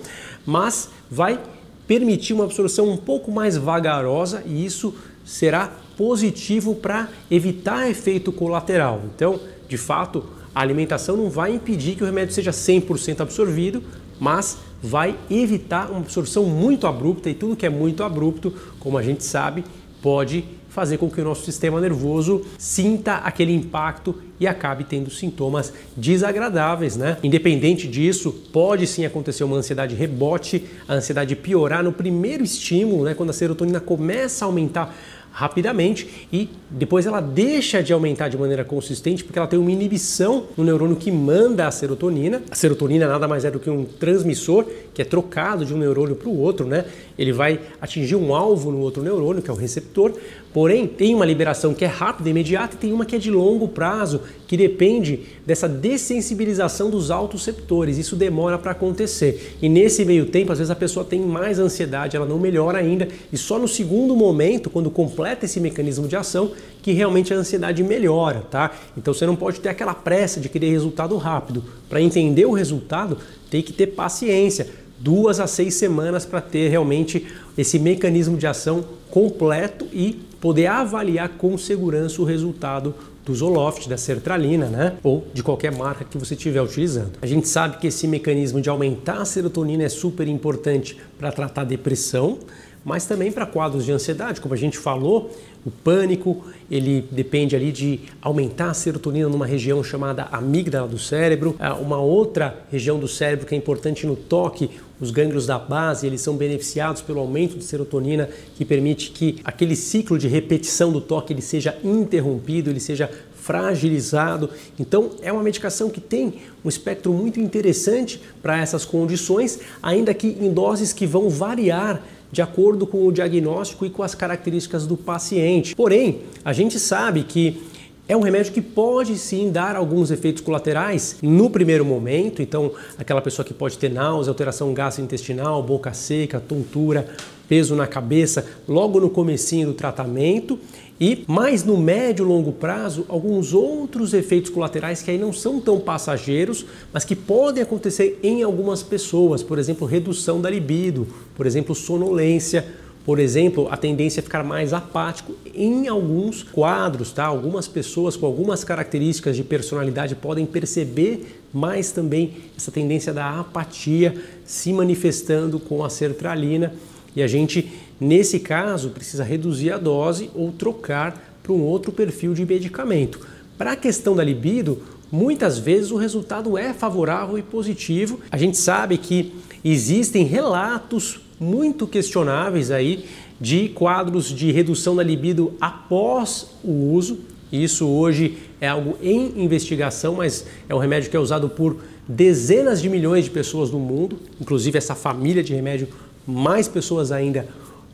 mas 0.46 0.90
vai 1.10 1.40
permitir 1.88 2.34
uma 2.34 2.44
absorção 2.44 2.90
um 2.90 2.98
pouco 2.98 3.32
mais 3.32 3.58
vagarosa 3.58 4.44
e 4.46 4.66
isso 4.66 4.94
será 5.26 5.72
positivo 5.98 6.76
para 6.76 7.10
evitar 7.32 7.90
efeito 7.90 8.32
colateral. 8.32 9.02
Então, 9.16 9.40
de 9.68 9.78
fato, 9.78 10.24
a 10.54 10.62
alimentação 10.62 11.18
não 11.18 11.30
vai 11.30 11.54
impedir 11.54 11.96
que 11.96 12.04
o 12.04 12.06
remédio 12.06 12.34
seja 12.34 12.52
100% 12.52 13.22
absorvido, 13.22 13.82
mas 14.20 14.58
vai 14.82 15.16
evitar 15.30 15.90
uma 15.90 16.00
absorção 16.00 16.46
muito 16.46 16.88
abrupta 16.88 17.30
e 17.30 17.34
tudo 17.34 17.56
que 17.56 17.66
é 17.66 17.70
muito 17.70 18.04
abrupto, 18.04 18.54
como 18.80 18.98
a 18.98 19.04
gente 19.04 19.24
sabe, 19.24 19.64
pode 20.02 20.44
fazer 20.78 21.00
com 21.00 21.10
que 21.10 21.20
o 21.20 21.24
nosso 21.24 21.44
sistema 21.44 21.82
nervoso 21.82 22.46
sinta 22.56 23.16
aquele 23.16 23.52
impacto 23.52 24.14
e 24.40 24.46
acabe 24.46 24.84
tendo 24.84 25.10
sintomas 25.10 25.74
desagradáveis, 25.96 26.96
né? 26.96 27.18
Independente 27.24 27.88
disso, 27.88 28.32
pode 28.54 28.86
sim 28.86 29.04
acontecer 29.04 29.44
uma 29.44 29.58
ansiedade 29.58 29.96
rebote, 29.96 30.64
a 30.88 30.94
ansiedade 30.94 31.36
piorar 31.36 31.84
no 31.84 31.92
primeiro 31.92 32.44
estímulo, 32.44 33.06
né? 33.06 33.16
Quando 33.16 33.32
a 33.32 33.34
serotonina 33.34 33.80
começa 33.80 34.46
a 34.46 34.48
aumentar 34.48 34.96
rapidamente 35.38 36.28
e 36.34 36.50
depois 36.68 37.06
ela 37.06 37.22
deixa 37.22 37.84
de 37.84 37.94
aumentar 37.94 38.28
de 38.28 38.36
maneira 38.36 38.66
consistente 38.66 39.24
porque 39.24 39.38
ela 39.38 39.48
tem 39.48 39.60
uma 39.60 39.72
inibição 39.72 40.48
no 40.58 40.64
neurônio 40.64 40.96
que 40.96 41.12
manda 41.12 41.68
a 41.68 41.72
serotonina. 41.72 42.42
A 42.50 42.56
serotonina 42.56 43.08
nada 43.08 43.28
mais 43.28 43.46
é 43.46 43.52
do 43.52 43.60
que 43.60 43.70
um 43.70 43.86
transmissor 43.86 44.66
que 44.96 45.02
é 45.04 45.06
trocado 45.06 45.64
de 45.64 45.76
um 45.76 45.78
neurônio 45.78 46.16
para 46.16 46.28
o 46.28 46.36
outro, 46.40 46.66
né? 46.66 46.86
Ele 47.20 47.32
vai 47.32 47.60
atingir 47.80 48.16
um 48.16 48.34
alvo 48.34 48.72
no 48.72 48.80
outro 48.80 49.04
neurônio, 49.04 49.44
que 49.44 49.50
é 49.52 49.54
o 49.54 49.56
receptor, 49.56 50.12
porém 50.58 50.88
tem 50.88 51.14
uma 51.14 51.24
liberação 51.24 51.72
que 51.72 51.86
é 51.86 51.88
rápida, 51.88 52.32
imediata 52.32 52.74
e 52.74 52.80
tem 52.80 52.92
uma 52.92 53.06
que 53.06 53.16
é 53.16 53.20
de 53.20 53.30
longo 53.30 53.68
prazo, 53.68 54.22
que 54.48 54.58
depende 54.58 55.20
dessa 55.46 55.70
dessensibilização 55.70 56.90
dos 56.90 57.12
autoceptores. 57.12 58.00
Isso 58.00 58.16
demora 58.16 58.58
para 58.58 58.72
acontecer. 58.72 59.56
E 59.62 59.70
nesse 59.70 60.04
meio 60.04 60.26
tempo, 60.26 60.52
às 60.52 60.58
vezes 60.58 60.72
a 60.72 60.76
pessoa 60.76 61.06
tem 61.06 61.20
mais 61.20 61.60
ansiedade, 61.60 62.18
ela 62.18 62.26
não 62.26 62.40
melhora 62.40 62.80
ainda, 62.80 63.08
e 63.32 63.38
só 63.38 63.60
no 63.60 63.68
segundo 63.68 64.16
momento, 64.16 64.68
quando 64.68 64.90
completa 64.90 65.46
esse 65.46 65.60
mecanismo 65.60 66.08
de 66.08 66.16
ação, 66.16 66.52
que 66.82 66.92
realmente 66.92 67.32
a 67.32 67.38
ansiedade 67.38 67.84
melhora, 67.84 68.44
tá? 68.50 68.76
Então 68.98 69.14
você 69.14 69.28
não 69.28 69.36
pode 69.36 69.60
ter 69.60 69.70
aquela 69.70 69.94
pressa 69.94 70.40
de 70.40 70.50
querer 70.50 70.72
resultado 70.72 71.16
rápido. 71.18 71.64
Para 71.88 72.02
entender 72.02 72.48
o 72.48 72.52
resultado, 72.52 73.20
tem 73.52 73.62
que 73.62 73.72
ter 73.72 73.86
paciência 73.86 74.68
duas 75.00 75.40
a 75.40 75.46
seis 75.46 75.76
semanas 75.76 76.26
para 76.26 76.42
ter 76.42 76.70
realmente 76.70 77.28
esse 77.56 77.78
mecanismo 77.78 78.36
de 78.36 78.48
ação 78.48 78.84
completo 79.12 79.88
e 79.94 80.26
poder 80.48 80.68
avaliar 80.68 81.28
com 81.38 81.58
segurança 81.58 82.22
o 82.22 82.24
resultado 82.24 82.96
do 83.26 83.36
Zoloft, 83.36 83.90
da 83.90 83.98
sertralina, 83.98 84.68
né? 84.68 84.94
Ou 85.04 85.28
de 85.34 85.44
qualquer 85.44 85.74
marca 85.74 86.06
que 86.06 86.18
você 86.18 86.36
estiver 86.36 86.62
utilizando. 86.62 87.12
A 87.22 87.26
gente 87.26 87.50
sabe 87.50 87.80
que 87.80 87.88
esse 87.88 88.08
mecanismo 88.08 88.62
de 88.62 88.70
aumentar 88.70 89.18
a 89.18 89.26
serotonina 89.26 89.84
é 89.84 89.90
super 89.90 90.26
importante 90.26 90.98
para 91.20 91.34
tratar 91.34 91.66
depressão, 91.66 92.40
mas 92.88 93.06
também 93.06 93.34
para 93.34 93.46
quadros 93.46 93.84
de 93.84 93.92
ansiedade, 93.92 94.40
como 94.40 94.54
a 94.54 94.58
gente 94.58 94.78
falou, 94.78 95.30
o 95.66 95.70
pânico, 95.70 96.46
ele 96.72 97.06
depende 97.12 97.54
ali 97.54 97.70
de 97.70 98.00
aumentar 98.22 98.70
a 98.70 98.74
serotonina 98.74 99.28
numa 99.28 99.46
região 99.46 99.84
chamada 99.84 100.24
amígdala 100.32 100.88
do 100.88 100.98
cérebro. 100.98 101.54
Ah, 101.60 101.74
uma 101.74 102.00
outra 102.00 102.66
região 102.72 102.98
do 102.98 103.06
cérebro 103.06 103.46
que 103.46 103.54
é 103.54 103.58
importante 103.58 104.08
no 104.08 104.16
toque, 104.16 104.70
os 105.02 105.12
gânglios 105.12 105.46
da 105.46 105.60
base, 105.60 106.08
eles 106.08 106.22
são 106.22 106.38
beneficiados 106.38 107.02
pelo 107.02 107.20
aumento 107.20 107.58
de 107.58 107.66
serotonina, 107.66 108.30
que 108.56 108.64
permite 108.64 109.12
que 109.12 109.42
aquele 109.44 109.76
ciclo 109.76 110.18
de 110.18 110.30
repetição 110.30 110.90
do 110.90 111.02
toque 111.02 111.34
ele 111.34 111.42
seja 111.42 111.78
interrompido, 111.84 112.70
ele 112.70 112.80
seja 112.80 113.10
fragilizado. 113.48 114.50
Então, 114.78 115.12
é 115.22 115.32
uma 115.32 115.44
medicação 115.44 115.90
que 115.90 116.02
tem 116.02 116.34
um 116.66 116.70
espectro 116.70 117.14
muito 117.14 117.40
interessante 117.40 118.22
para 118.42 118.58
essas 118.58 118.84
condições, 118.84 119.60
ainda 119.82 120.14
que 120.14 120.28
em 120.28 120.52
doses 120.52 120.92
que 120.92 121.06
vão 121.06 121.30
variar 121.30 122.02
de 122.32 122.42
acordo 122.42 122.86
com 122.86 123.06
o 123.06 123.12
diagnóstico 123.12 123.86
e 123.86 123.90
com 123.90 124.04
as 124.04 124.14
características 124.14 124.86
do 124.86 124.98
paciente. 124.98 125.76
Porém, 125.76 126.22
a 126.44 126.54
gente 126.54 126.80
sabe 126.80 127.24
que 127.24 127.62
é 128.10 128.16
um 128.16 128.22
remédio 128.22 128.54
que 128.54 128.62
pode 128.62 129.18
sim 129.18 129.52
dar 129.52 129.76
alguns 129.76 130.12
efeitos 130.12 130.42
colaterais 130.42 131.18
no 131.22 131.50
primeiro 131.50 131.84
momento, 131.84 132.42
então 132.42 132.72
aquela 132.98 133.22
pessoa 133.22 133.46
que 133.46 133.54
pode 133.54 133.78
ter 133.78 133.90
náusea, 133.90 134.32
alteração 134.32 134.74
gastrointestinal, 134.74 135.62
boca 135.62 135.92
seca, 135.94 136.40
tontura, 136.40 137.06
peso 137.50 137.76
na 137.76 137.86
cabeça, 137.86 138.46
logo 138.68 139.00
no 139.00 139.10
comecinho 139.10 139.68
do 139.68 139.74
tratamento 139.74 140.58
e 141.00 141.24
mais 141.28 141.64
no 141.64 141.78
médio 141.78 142.26
e 142.26 142.28
longo 142.28 142.52
prazo, 142.52 143.06
alguns 143.08 143.54
outros 143.54 144.14
efeitos 144.14 144.50
colaterais 144.50 145.02
que 145.04 145.12
aí 145.12 145.18
não 145.18 145.32
são 145.32 145.60
tão 145.60 145.80
passageiros, 145.80 146.66
mas 146.92 147.06
que 147.06 147.16
podem 147.16 147.62
acontecer 147.62 148.20
em 148.24 148.42
algumas 148.42 148.82
pessoas, 148.82 149.44
por 149.44 149.60
exemplo, 149.60 149.88
redução 149.88 150.42
da 150.42 150.50
libido, 150.50 151.08
por 151.36 151.46
exemplo, 151.46 151.76
sonolência, 151.76 152.66
por 153.06 153.20
exemplo, 153.20 153.68
a 153.72 153.78
tendência 153.78 154.20
a 154.20 154.24
ficar 154.24 154.44
mais 154.44 154.74
apático 154.74 155.34
em 155.56 155.88
alguns 155.88 156.44
quadros, 156.44 157.14
tá? 157.14 157.26
Algumas 157.26 157.68
pessoas 157.68 158.18
com 158.18 158.26
algumas 158.26 158.66
características 158.66 159.36
de 159.36 159.44
personalidade 159.44 160.16
podem 160.16 160.46
perceber 160.46 161.42
mais 161.54 161.92
também 161.92 162.34
essa 162.58 162.70
tendência 162.70 163.14
da 163.14 163.40
apatia 163.40 164.14
se 164.44 164.74
manifestando 164.74 165.58
com 165.58 165.86
a 165.86 165.90
sertralina 165.90 166.74
e 167.18 167.24
a 167.24 167.28
gente 167.28 167.70
Nesse 168.00 168.40
caso, 168.40 168.92
precisa 168.92 169.24
reduzir 169.24 169.72
a 169.72 169.78
dose 169.78 170.30
ou 170.36 170.52
trocar 170.52 171.40
para 171.42 171.52
um 171.52 171.62
outro 171.62 171.92
perfil 171.92 172.34
de 172.34 172.46
medicamento. 172.46 173.20
Para 173.58 173.72
a 173.72 173.76
questão 173.76 174.16
da 174.16 174.24
libido, 174.24 174.84
muitas 175.12 175.58
vezes 175.58 175.90
o 175.90 175.98
resultado 175.98 176.58
é 176.58 176.74
favorável 176.74 177.38
e 177.38 177.42
positivo. 177.42 178.20
A 178.30 178.38
gente 178.38 178.56
sabe 178.56 179.00
que 179.00 179.34
existem 179.66 180.26
relatos 180.26 181.20
muito 181.40 181.88
questionáveis 181.88 182.70
aí 182.70 183.06
de 183.42 183.70
quadros 183.70 184.26
de 184.26 184.52
redução 184.52 184.96
da 184.96 185.04
libido 185.04 185.54
após 185.60 186.52
o 186.64 186.94
uso. 186.94 187.20
Isso 187.52 187.88
hoje 187.88 188.38
é 188.62 188.68
algo 188.68 188.96
em 189.02 189.44
investigação, 189.44 190.16
mas 190.16 190.46
é 190.70 190.76
um 190.76 190.80
remédio 190.80 191.10
que 191.10 191.18
é 191.18 191.20
usado 191.20 191.50
por 191.50 191.78
dezenas 192.08 192.82
de 192.82 192.90
milhões 192.90 193.26
de 193.26 193.32
pessoas 193.32 193.72
no 193.72 193.80
mundo, 193.80 194.18
inclusive 194.40 194.78
essa 194.78 194.96
família 194.96 195.44
de 195.44 195.54
remédio, 195.54 195.88
mais 196.28 196.68
pessoas 196.68 197.12
ainda 197.12 197.48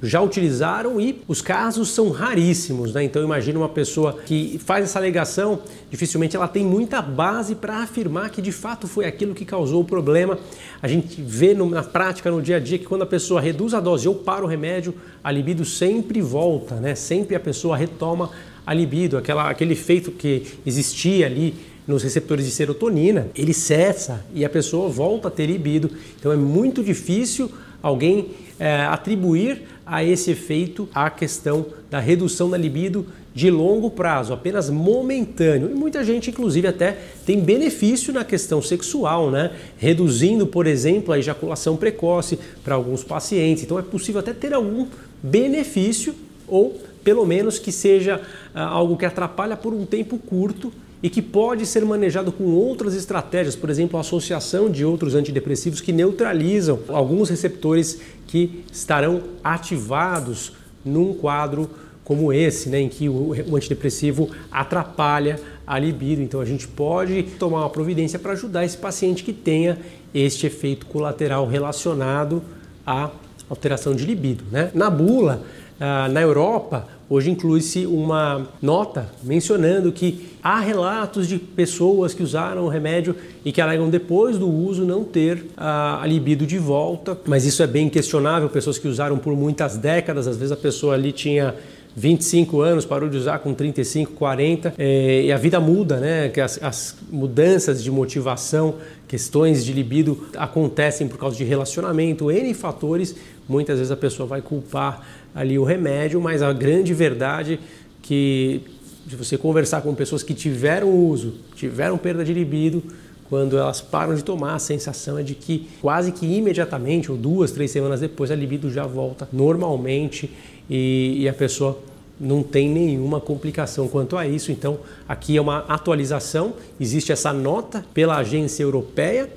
já 0.03 0.21
utilizaram 0.21 0.99
e 0.99 1.21
os 1.29 1.41
casos 1.41 1.89
são 1.89 2.09
raríssimos, 2.09 2.93
né? 2.93 3.05
Então 3.05 3.23
imagina 3.23 3.57
uma 3.57 3.69
pessoa 3.69 4.19
que 4.25 4.59
faz 4.65 4.83
essa 4.83 4.99
alegação, 4.99 5.61
dificilmente 5.89 6.35
ela 6.35 6.47
tem 6.47 6.65
muita 6.65 7.01
base 7.01 7.55
para 7.55 7.77
afirmar 7.77 8.29
que 8.29 8.41
de 8.41 8.51
fato 8.51 8.85
foi 8.85 9.05
aquilo 9.05 9.33
que 9.33 9.45
causou 9.45 9.81
o 9.81 9.85
problema. 9.85 10.37
A 10.81 10.89
gente 10.89 11.21
vê 11.21 11.53
no, 11.53 11.69
na 11.69 11.83
prática, 11.83 12.29
no 12.29 12.41
dia 12.41 12.57
a 12.57 12.59
dia, 12.59 12.77
que 12.77 12.85
quando 12.85 13.03
a 13.03 13.05
pessoa 13.05 13.39
reduz 13.39 13.73
a 13.73 13.79
dose 13.79 14.05
ou 14.05 14.15
para 14.15 14.43
o 14.43 14.47
remédio, 14.47 14.93
a 15.23 15.31
libido 15.31 15.63
sempre 15.63 16.21
volta, 16.21 16.75
né? 16.75 16.95
Sempre 16.95 17.33
a 17.37 17.39
pessoa 17.39 17.77
retoma 17.77 18.29
a 18.65 18.73
libido, 18.73 19.17
aquela, 19.17 19.49
aquele 19.49 19.71
efeito 19.71 20.11
que 20.11 20.45
existia 20.65 21.25
ali 21.25 21.55
nos 21.87 22.03
receptores 22.03 22.45
de 22.45 22.51
serotonina, 22.51 23.27
ele 23.35 23.53
cessa 23.53 24.25
e 24.33 24.45
a 24.45 24.49
pessoa 24.49 24.89
volta 24.89 25.27
a 25.27 25.31
ter 25.31 25.45
libido. 25.45 25.89
Então 26.19 26.31
é 26.31 26.35
muito 26.35 26.83
difícil 26.83 27.51
alguém 27.81 28.31
é, 28.59 28.81
atribuir 28.85 29.63
a 29.85 30.03
esse 30.03 30.31
efeito 30.31 30.87
a 30.93 31.09
questão 31.09 31.65
da 31.91 31.99
redução 31.99 32.49
da 32.49 32.57
libido 32.57 33.05
de 33.35 33.49
longo 33.49 33.89
prazo, 33.89 34.31
apenas 34.31 34.69
momentâneo. 34.69 35.69
E 35.69 35.73
muita 35.73 36.03
gente, 36.03 36.29
inclusive, 36.29 36.67
até 36.67 36.97
tem 37.25 37.39
benefício 37.39 38.13
na 38.13 38.23
questão 38.23 38.61
sexual, 38.61 39.31
né? 39.31 39.51
Reduzindo, 39.77 40.45
por 40.45 40.67
exemplo, 40.67 41.13
a 41.13 41.19
ejaculação 41.19 41.75
precoce 41.75 42.39
para 42.63 42.75
alguns 42.75 43.03
pacientes. 43.03 43.63
Então 43.63 43.79
é 43.79 43.81
possível 43.81 44.19
até 44.19 44.33
ter 44.33 44.53
algum 44.53 44.87
benefício 45.21 46.13
ou 46.47 46.79
pelo 47.03 47.25
menos 47.25 47.59
que 47.59 47.71
seja 47.71 48.21
ah, 48.53 48.65
algo 48.65 48.95
que 48.95 49.05
atrapalha 49.05 49.57
por 49.57 49.73
um 49.73 49.85
tempo 49.85 50.17
curto 50.17 50.71
e 51.03 51.09
que 51.09 51.21
pode 51.21 51.65
ser 51.65 51.83
manejado 51.83 52.31
com 52.31 52.45
outras 52.45 52.95
estratégias, 52.95 53.57
por 53.57 53.69
exemplo, 53.69 53.97
a 53.97 53.99
associação 53.99 54.71
de 54.71 54.85
outros 54.85 55.15
antidepressivos 55.15 55.81
que 55.81 55.91
neutralizam 55.91 56.79
alguns 56.87 57.29
receptores 57.29 57.99
que 58.25 58.63
estarão 58.71 59.21
ativados 59.43 60.53
num 60.85 61.13
quadro 61.13 61.69
como 62.05 62.31
esse, 62.31 62.69
né, 62.69 62.79
em 62.79 62.89
que 62.89 63.09
o, 63.09 63.33
antidepressivo 63.53 64.29
atrapalha 64.49 65.39
a 65.67 65.77
libido. 65.77 66.21
Então 66.21 66.39
a 66.39 66.45
gente 66.45 66.67
pode 66.67 67.23
tomar 67.37 67.59
uma 67.59 67.69
providência 67.69 68.17
para 68.17 68.31
ajudar 68.31 68.63
esse 68.63 68.77
paciente 68.77 69.23
que 69.23 69.33
tenha 69.33 69.77
este 70.13 70.47
efeito 70.47 70.85
colateral 70.85 71.45
relacionado 71.45 72.41
à 72.85 73.09
alteração 73.49 73.93
de 73.93 74.05
libido. 74.05 74.45
Né? 74.51 74.71
Na 74.73 74.89
bula, 74.89 75.43
ah, 75.79 76.07
na 76.09 76.21
Europa, 76.21 76.87
hoje 77.09 77.29
inclui-se 77.29 77.85
uma 77.85 78.47
nota 78.61 79.09
mencionando 79.23 79.91
que 79.91 80.33
há 80.43 80.59
relatos 80.59 81.27
de 81.27 81.37
pessoas 81.37 82.13
que 82.13 82.23
usaram 82.23 82.65
o 82.65 82.67
remédio 82.67 83.15
e 83.45 83.51
que 83.51 83.61
alegam 83.61 83.89
depois 83.89 84.37
do 84.37 84.49
uso 84.49 84.85
não 84.85 85.03
ter 85.03 85.45
ah, 85.55 85.99
a 86.01 86.07
libido 86.07 86.45
de 86.45 86.57
volta, 86.57 87.17
mas 87.25 87.45
isso 87.45 87.61
é 87.63 87.67
bem 87.67 87.89
questionável. 87.89 88.49
Pessoas 88.49 88.77
que 88.77 88.87
usaram 88.87 89.17
por 89.17 89.35
muitas 89.35 89.77
décadas, 89.77 90.27
às 90.27 90.37
vezes 90.37 90.51
a 90.51 90.57
pessoa 90.57 90.95
ali 90.95 91.11
tinha 91.11 91.55
25 91.95 92.61
anos, 92.61 92.85
parou 92.85 93.07
de 93.07 93.17
usar 93.17 93.39
com 93.39 93.53
35, 93.53 94.13
40, 94.13 94.73
é, 94.77 95.25
e 95.25 95.31
a 95.31 95.37
vida 95.37 95.59
muda, 95.59 95.99
né? 95.99 96.29
Que 96.29 96.41
as, 96.41 96.61
as, 96.61 96.95
mudanças 97.11 97.83
de 97.83 97.91
motivação, 97.91 98.75
questões 99.07 99.63
de 99.63 99.71
libido 99.73 100.27
acontecem 100.35 101.07
por 101.07 101.19
causa 101.19 101.37
de 101.37 101.43
relacionamento, 101.43 102.31
N 102.31 102.53
fatores. 102.53 103.15
Muitas 103.47 103.77
vezes 103.77 103.91
a 103.91 103.97
pessoa 103.97 104.27
vai 104.27 104.41
culpar 104.41 105.05
ali 105.33 105.57
o 105.57 105.63
remédio, 105.63 106.21
mas 106.21 106.41
a 106.41 106.53
grande 106.53 106.93
verdade 106.93 107.59
que 108.01 108.61
se 109.09 109.15
você 109.15 109.37
conversar 109.37 109.81
com 109.81 109.93
pessoas 109.93 110.23
que 110.23 110.33
tiveram 110.33 110.89
uso, 110.89 111.35
tiveram 111.55 111.97
perda 111.97 112.23
de 112.23 112.33
libido, 112.33 112.83
quando 113.29 113.57
elas 113.57 113.81
param 113.81 114.13
de 114.15 114.23
tomar, 114.23 114.55
a 114.55 114.59
sensação 114.59 115.17
é 115.17 115.23
de 115.23 115.33
que 115.33 115.67
quase 115.81 116.11
que 116.11 116.25
imediatamente, 116.25 117.11
ou 117.11 117.17
duas, 117.17 117.51
três 117.51 117.71
semanas 117.71 117.99
depois, 117.99 118.29
a 118.29 118.35
libido 118.35 118.69
já 118.69 118.85
volta 118.85 119.27
normalmente 119.33 120.29
e, 120.69 121.17
e 121.21 121.27
a 121.27 121.33
pessoa 121.33 121.79
não 122.19 122.43
tem 122.43 122.69
nenhuma 122.69 123.19
complicação 123.19 123.87
quanto 123.87 124.17
a 124.17 124.27
isso. 124.27 124.51
Então, 124.51 124.79
aqui 125.07 125.35
é 125.35 125.41
uma 125.41 125.59
atualização, 125.67 126.53
existe 126.79 127.11
essa 127.11 127.33
nota 127.33 127.83
pela 127.93 128.17
agência 128.17 128.63
europeia. 128.63 129.29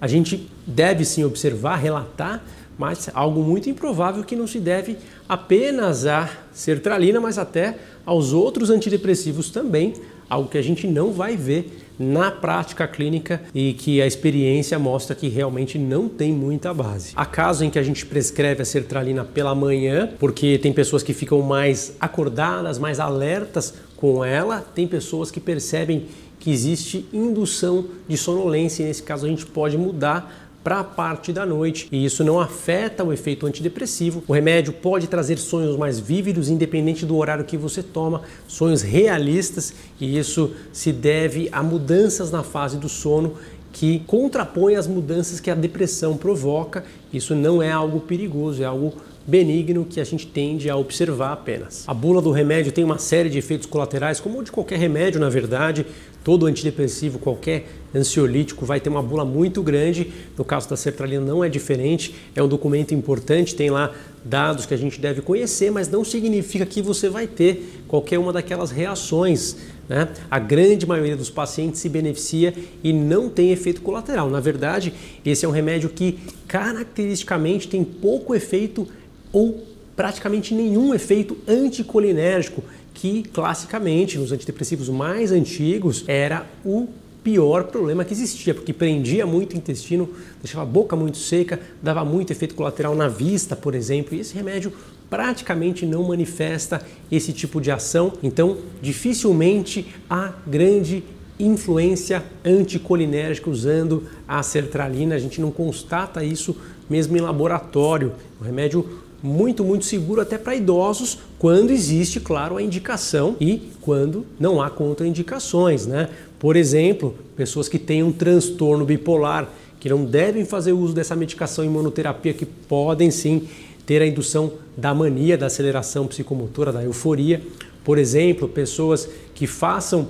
A 0.00 0.08
gente 0.08 0.48
deve 0.66 1.04
sim 1.04 1.22
observar, 1.22 1.76
relatar, 1.76 2.42
mas 2.82 3.08
algo 3.14 3.44
muito 3.44 3.70
improvável 3.70 4.24
que 4.24 4.34
não 4.34 4.44
se 4.44 4.58
deve 4.58 4.96
apenas 5.28 6.04
à 6.04 6.28
sertralina, 6.52 7.20
mas 7.20 7.38
até 7.38 7.78
aos 8.04 8.32
outros 8.32 8.70
antidepressivos 8.70 9.50
também, 9.50 9.94
algo 10.28 10.48
que 10.48 10.58
a 10.58 10.62
gente 10.62 10.88
não 10.88 11.12
vai 11.12 11.36
ver 11.36 11.78
na 11.96 12.28
prática 12.32 12.88
clínica 12.88 13.40
e 13.54 13.72
que 13.74 14.02
a 14.02 14.06
experiência 14.06 14.80
mostra 14.80 15.14
que 15.14 15.28
realmente 15.28 15.78
não 15.78 16.08
tem 16.08 16.32
muita 16.32 16.74
base. 16.74 17.12
Há 17.14 17.24
casos 17.24 17.62
em 17.62 17.70
que 17.70 17.78
a 17.78 17.84
gente 17.84 18.04
prescreve 18.04 18.62
a 18.62 18.64
sertralina 18.64 19.24
pela 19.24 19.54
manhã, 19.54 20.10
porque 20.18 20.58
tem 20.58 20.72
pessoas 20.72 21.04
que 21.04 21.14
ficam 21.14 21.40
mais 21.40 21.94
acordadas, 22.00 22.80
mais 22.80 22.98
alertas 22.98 23.74
com 23.96 24.24
ela, 24.24 24.60
tem 24.74 24.88
pessoas 24.88 25.30
que 25.30 25.38
percebem 25.38 26.08
que 26.40 26.50
existe 26.50 27.06
indução 27.12 27.86
de 28.08 28.16
sonolência 28.16 28.82
e 28.82 28.86
nesse 28.86 29.04
caso 29.04 29.24
a 29.24 29.28
gente 29.28 29.46
pode 29.46 29.78
mudar 29.78 30.41
para 30.62 30.80
a 30.80 30.84
parte 30.84 31.32
da 31.32 31.44
noite 31.44 31.88
e 31.90 32.04
isso 32.04 32.22
não 32.22 32.40
afeta 32.40 33.02
o 33.02 33.12
efeito 33.12 33.46
antidepressivo. 33.46 34.22
O 34.28 34.32
remédio 34.32 34.72
pode 34.72 35.08
trazer 35.08 35.38
sonhos 35.38 35.76
mais 35.76 35.98
vívidos, 35.98 36.48
independente 36.48 37.04
do 37.04 37.16
horário 37.16 37.44
que 37.44 37.56
você 37.56 37.82
toma, 37.82 38.22
sonhos 38.46 38.82
realistas 38.82 39.74
e 40.00 40.18
isso 40.18 40.52
se 40.72 40.92
deve 40.92 41.48
a 41.50 41.62
mudanças 41.62 42.30
na 42.30 42.42
fase 42.42 42.76
do 42.76 42.88
sono 42.88 43.34
que 43.72 44.00
contrapõe 44.00 44.76
as 44.76 44.86
mudanças 44.86 45.40
que 45.40 45.50
a 45.50 45.54
depressão 45.54 46.16
provoca. 46.16 46.84
Isso 47.12 47.34
não 47.34 47.62
é 47.62 47.72
algo 47.72 48.00
perigoso, 48.00 48.62
é 48.62 48.66
algo 48.66 48.94
benigno 49.26 49.84
que 49.84 50.00
a 50.00 50.04
gente 50.04 50.26
tende 50.26 50.68
a 50.68 50.76
observar 50.76 51.32
apenas. 51.32 51.84
A 51.86 51.94
bula 51.94 52.20
do 52.20 52.30
remédio 52.30 52.72
tem 52.72 52.84
uma 52.84 52.98
série 52.98 53.30
de 53.30 53.38
efeitos 53.38 53.66
colaterais, 53.66 54.20
como 54.20 54.42
de 54.42 54.52
qualquer 54.52 54.78
remédio, 54.78 55.20
na 55.20 55.28
verdade. 55.28 55.86
Todo 56.22 56.46
antidepressivo, 56.46 57.18
qualquer 57.18 57.66
ansiolítico 57.94 58.64
vai 58.64 58.80
ter 58.80 58.88
uma 58.88 59.02
bula 59.02 59.24
muito 59.24 59.62
grande. 59.62 60.12
No 60.36 60.44
caso 60.44 60.68
da 60.68 60.76
sertralina 60.76 61.24
não 61.24 61.44
é 61.44 61.48
diferente. 61.48 62.14
É 62.34 62.42
um 62.42 62.48
documento 62.48 62.94
importante, 62.94 63.54
tem 63.54 63.70
lá 63.70 63.94
dados 64.24 64.66
que 64.66 64.74
a 64.74 64.76
gente 64.76 65.00
deve 65.00 65.20
conhecer, 65.20 65.70
mas 65.70 65.88
não 65.88 66.04
significa 66.04 66.64
que 66.64 66.80
você 66.80 67.08
vai 67.08 67.26
ter 67.26 67.82
qualquer 67.88 68.18
uma 68.18 68.32
daquelas 68.32 68.70
reações. 68.70 69.56
Né? 69.88 70.08
A 70.30 70.38
grande 70.38 70.86
maioria 70.86 71.16
dos 71.16 71.30
pacientes 71.30 71.80
se 71.80 71.88
beneficia 71.88 72.54
e 72.82 72.92
não 72.92 73.28
tem 73.28 73.50
efeito 73.50 73.82
colateral. 73.82 74.30
Na 74.30 74.40
verdade, 74.40 74.92
esse 75.24 75.44
é 75.44 75.48
um 75.48 75.52
remédio 75.52 75.88
que 75.88 76.18
caracteristicamente 76.46 77.68
tem 77.68 77.84
pouco 77.84 78.34
efeito 78.34 78.86
ou 79.32 79.66
praticamente 79.96 80.54
nenhum 80.54 80.94
efeito 80.94 81.36
anticolinérgico, 81.46 82.62
que 82.94 83.22
classicamente 83.24 84.18
nos 84.18 84.32
antidepressivos 84.32 84.88
mais 84.88 85.32
antigos 85.32 86.04
era 86.06 86.46
o 86.64 86.88
pior 87.22 87.64
problema 87.64 88.04
que 88.04 88.12
existia, 88.12 88.54
porque 88.54 88.72
prendia 88.72 89.24
muito 89.26 89.54
o 89.54 89.56
intestino, 89.56 90.08
deixava 90.40 90.62
a 90.62 90.66
boca 90.66 90.96
muito 90.96 91.18
seca, 91.18 91.60
dava 91.82 92.04
muito 92.04 92.32
efeito 92.32 92.54
colateral 92.54 92.94
na 92.94 93.08
vista, 93.08 93.54
por 93.54 93.74
exemplo, 93.74 94.14
e 94.14 94.20
esse 94.20 94.34
remédio 94.34 94.72
praticamente 95.08 95.84
não 95.84 96.04
manifesta 96.04 96.82
esse 97.10 97.32
tipo 97.32 97.60
de 97.60 97.70
ação, 97.70 98.14
então 98.22 98.58
dificilmente 98.80 99.94
há 100.08 100.32
grande 100.46 101.04
influência 101.38 102.22
anticolinérgica 102.44 103.50
usando 103.50 104.04
a 104.26 104.42
sertralina, 104.42 105.14
a 105.14 105.18
gente 105.18 105.40
não 105.40 105.50
constata 105.50 106.24
isso 106.24 106.56
mesmo 106.88 107.16
em 107.16 107.20
laboratório. 107.20 108.12
O 108.40 108.44
remédio 108.44 109.02
muito, 109.22 109.62
muito 109.62 109.84
seguro 109.84 110.20
até 110.20 110.36
para 110.36 110.54
idosos, 110.54 111.18
quando 111.38 111.70
existe, 111.70 112.18
claro, 112.18 112.56
a 112.56 112.62
indicação 112.62 113.36
e 113.40 113.70
quando 113.80 114.26
não 114.38 114.60
há 114.60 114.68
contraindicações, 114.68 115.86
né? 115.86 116.08
Por 116.42 116.56
exemplo, 116.56 117.14
pessoas 117.36 117.68
que 117.68 117.78
têm 117.78 118.02
um 118.02 118.10
transtorno 118.10 118.84
bipolar, 118.84 119.48
que 119.78 119.88
não 119.88 120.04
devem 120.04 120.44
fazer 120.44 120.72
uso 120.72 120.92
dessa 120.92 121.14
medicação 121.14 121.64
imunoterapia, 121.64 122.34
que 122.34 122.44
podem 122.44 123.12
sim 123.12 123.46
ter 123.86 124.02
a 124.02 124.06
indução 124.08 124.54
da 124.76 124.92
mania, 124.92 125.38
da 125.38 125.46
aceleração 125.46 126.08
psicomotora, 126.08 126.72
da 126.72 126.82
euforia. 126.82 127.40
Por 127.84 127.96
exemplo, 127.96 128.48
pessoas 128.48 129.08
que 129.36 129.46
façam 129.46 130.00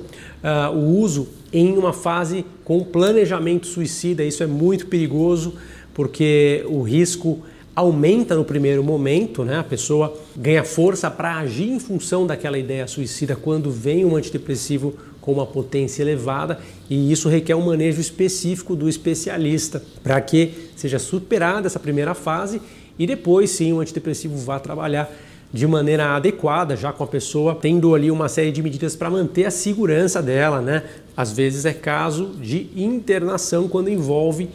uh, 0.43 0.75
o 0.75 0.99
uso 1.01 1.29
em 1.53 1.77
uma 1.77 1.93
fase 1.93 2.47
com 2.65 2.83
planejamento 2.83 3.67
suicida, 3.67 4.25
isso 4.25 4.43
é 4.43 4.47
muito 4.47 4.87
perigoso, 4.87 5.53
porque 5.93 6.65
o 6.67 6.81
risco 6.81 7.43
aumenta 7.77 8.35
no 8.35 8.45
primeiro 8.45 8.83
momento, 8.83 9.45
né? 9.45 9.59
a 9.59 9.65
pessoa 9.65 10.19
ganha 10.35 10.65
força 10.65 11.11
para 11.11 11.37
agir 11.37 11.69
em 11.69 11.79
função 11.79 12.27
daquela 12.27 12.59
ideia 12.59 12.87
suicida 12.87 13.37
quando 13.37 13.71
vem 13.71 14.03
um 14.07 14.17
antidepressivo 14.17 14.95
com 15.23 15.33
uma 15.33 15.47
potência 15.47 16.03
elevada 16.03 16.59
e 16.91 17.11
isso 17.11 17.31
requer 17.31 17.55
um 17.55 17.65
manejo 17.65 18.01
específico 18.01 18.77
do 18.77 18.89
especialista 18.89 19.83
para 20.03 20.21
que 20.21 20.53
seja 20.77 20.99
superada 20.99 21.67
essa 21.67 21.81
primeira 21.81 22.13
fase 22.13 22.61
e 22.99 23.07
depois 23.07 23.49
sim 23.49 23.73
o 23.73 23.81
antidepressivo 23.81 24.37
vá 24.37 24.61
trabalhar 24.61 25.11
de 25.53 25.67
maneira 25.67 26.17
adequada, 26.17 26.75
já 26.75 26.93
com 26.93 27.05
a 27.05 27.07
pessoa 27.07 27.55
tendo 27.55 27.95
ali 27.95 28.11
uma 28.11 28.29
série 28.29 28.51
de 28.51 28.63
medidas 28.63 28.97
para 28.97 29.11
manter 29.11 29.45
a 29.45 29.51
segurança 29.51 30.23
dela, 30.23 30.63
né? 30.63 30.83
Às 31.15 31.33
vezes 31.33 31.67
é 31.67 31.75
caso 31.75 32.31
de 32.41 32.69
internação 32.75 33.69
quando 33.69 33.91
envolve 33.91 34.49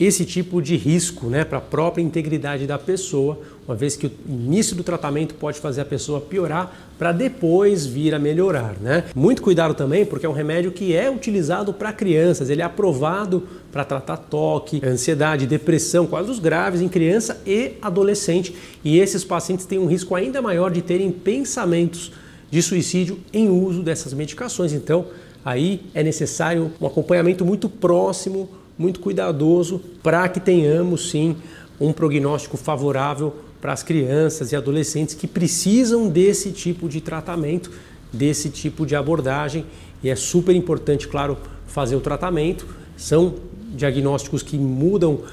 esse 0.00 0.24
tipo 0.24 0.62
de 0.62 0.76
risco 0.76 1.26
né, 1.26 1.44
para 1.44 1.58
a 1.58 1.60
própria 1.60 2.02
integridade 2.02 2.66
da 2.66 2.78
pessoa, 2.78 3.40
uma 3.66 3.74
vez 3.74 3.96
que 3.96 4.06
o 4.06 4.12
início 4.28 4.76
do 4.76 4.84
tratamento 4.84 5.34
pode 5.34 5.58
fazer 5.58 5.80
a 5.80 5.84
pessoa 5.84 6.20
piorar 6.20 6.72
para 6.96 7.10
depois 7.10 7.84
vir 7.84 8.14
a 8.14 8.18
melhorar. 8.18 8.76
Né? 8.80 9.04
Muito 9.14 9.42
cuidado 9.42 9.74
também, 9.74 10.06
porque 10.06 10.24
é 10.24 10.28
um 10.28 10.32
remédio 10.32 10.70
que 10.70 10.94
é 10.94 11.10
utilizado 11.10 11.72
para 11.72 11.92
crianças, 11.92 12.48
ele 12.48 12.62
é 12.62 12.64
aprovado 12.64 13.48
para 13.72 13.84
tratar 13.84 14.16
toque, 14.16 14.80
ansiedade, 14.84 15.46
depressão, 15.46 16.06
quadros 16.06 16.38
graves 16.38 16.80
em 16.80 16.88
criança 16.88 17.42
e 17.44 17.72
adolescente, 17.82 18.54
e 18.84 18.98
esses 18.98 19.24
pacientes 19.24 19.66
têm 19.66 19.78
um 19.78 19.86
risco 19.86 20.14
ainda 20.14 20.40
maior 20.40 20.70
de 20.70 20.80
terem 20.80 21.10
pensamentos 21.10 22.12
de 22.50 22.62
suicídio 22.62 23.18
em 23.32 23.48
uso 23.48 23.82
dessas 23.82 24.14
medicações. 24.14 24.72
Então, 24.72 25.06
aí 25.44 25.82
é 25.92 26.02
necessário 26.02 26.72
um 26.80 26.86
acompanhamento 26.86 27.44
muito 27.44 27.68
próximo, 27.68 28.48
muito 28.78 29.00
cuidadoso, 29.00 29.80
para 30.02 30.28
que 30.28 30.38
tenhamos 30.38 31.10
sim 31.10 31.36
um 31.80 31.92
prognóstico 31.92 32.56
favorável 32.56 33.34
para 33.60 33.72
as 33.72 33.82
crianças 33.82 34.52
e 34.52 34.56
adolescentes 34.56 35.14
que 35.14 35.26
precisam 35.26 36.08
desse 36.08 36.52
tipo 36.52 36.88
de 36.88 37.00
tratamento, 37.00 37.70
desse 38.12 38.48
tipo 38.48 38.86
de 38.86 38.94
abordagem. 38.94 39.66
E 40.02 40.08
é 40.08 40.14
super 40.14 40.54
importante, 40.54 41.08
claro, 41.08 41.36
fazer 41.66 41.96
o 41.96 42.00
tratamento. 42.00 42.66
São 42.96 43.34
diagnósticos 43.74 44.42
que 44.42 44.56
mudam 44.56 45.14
uh, 45.14 45.24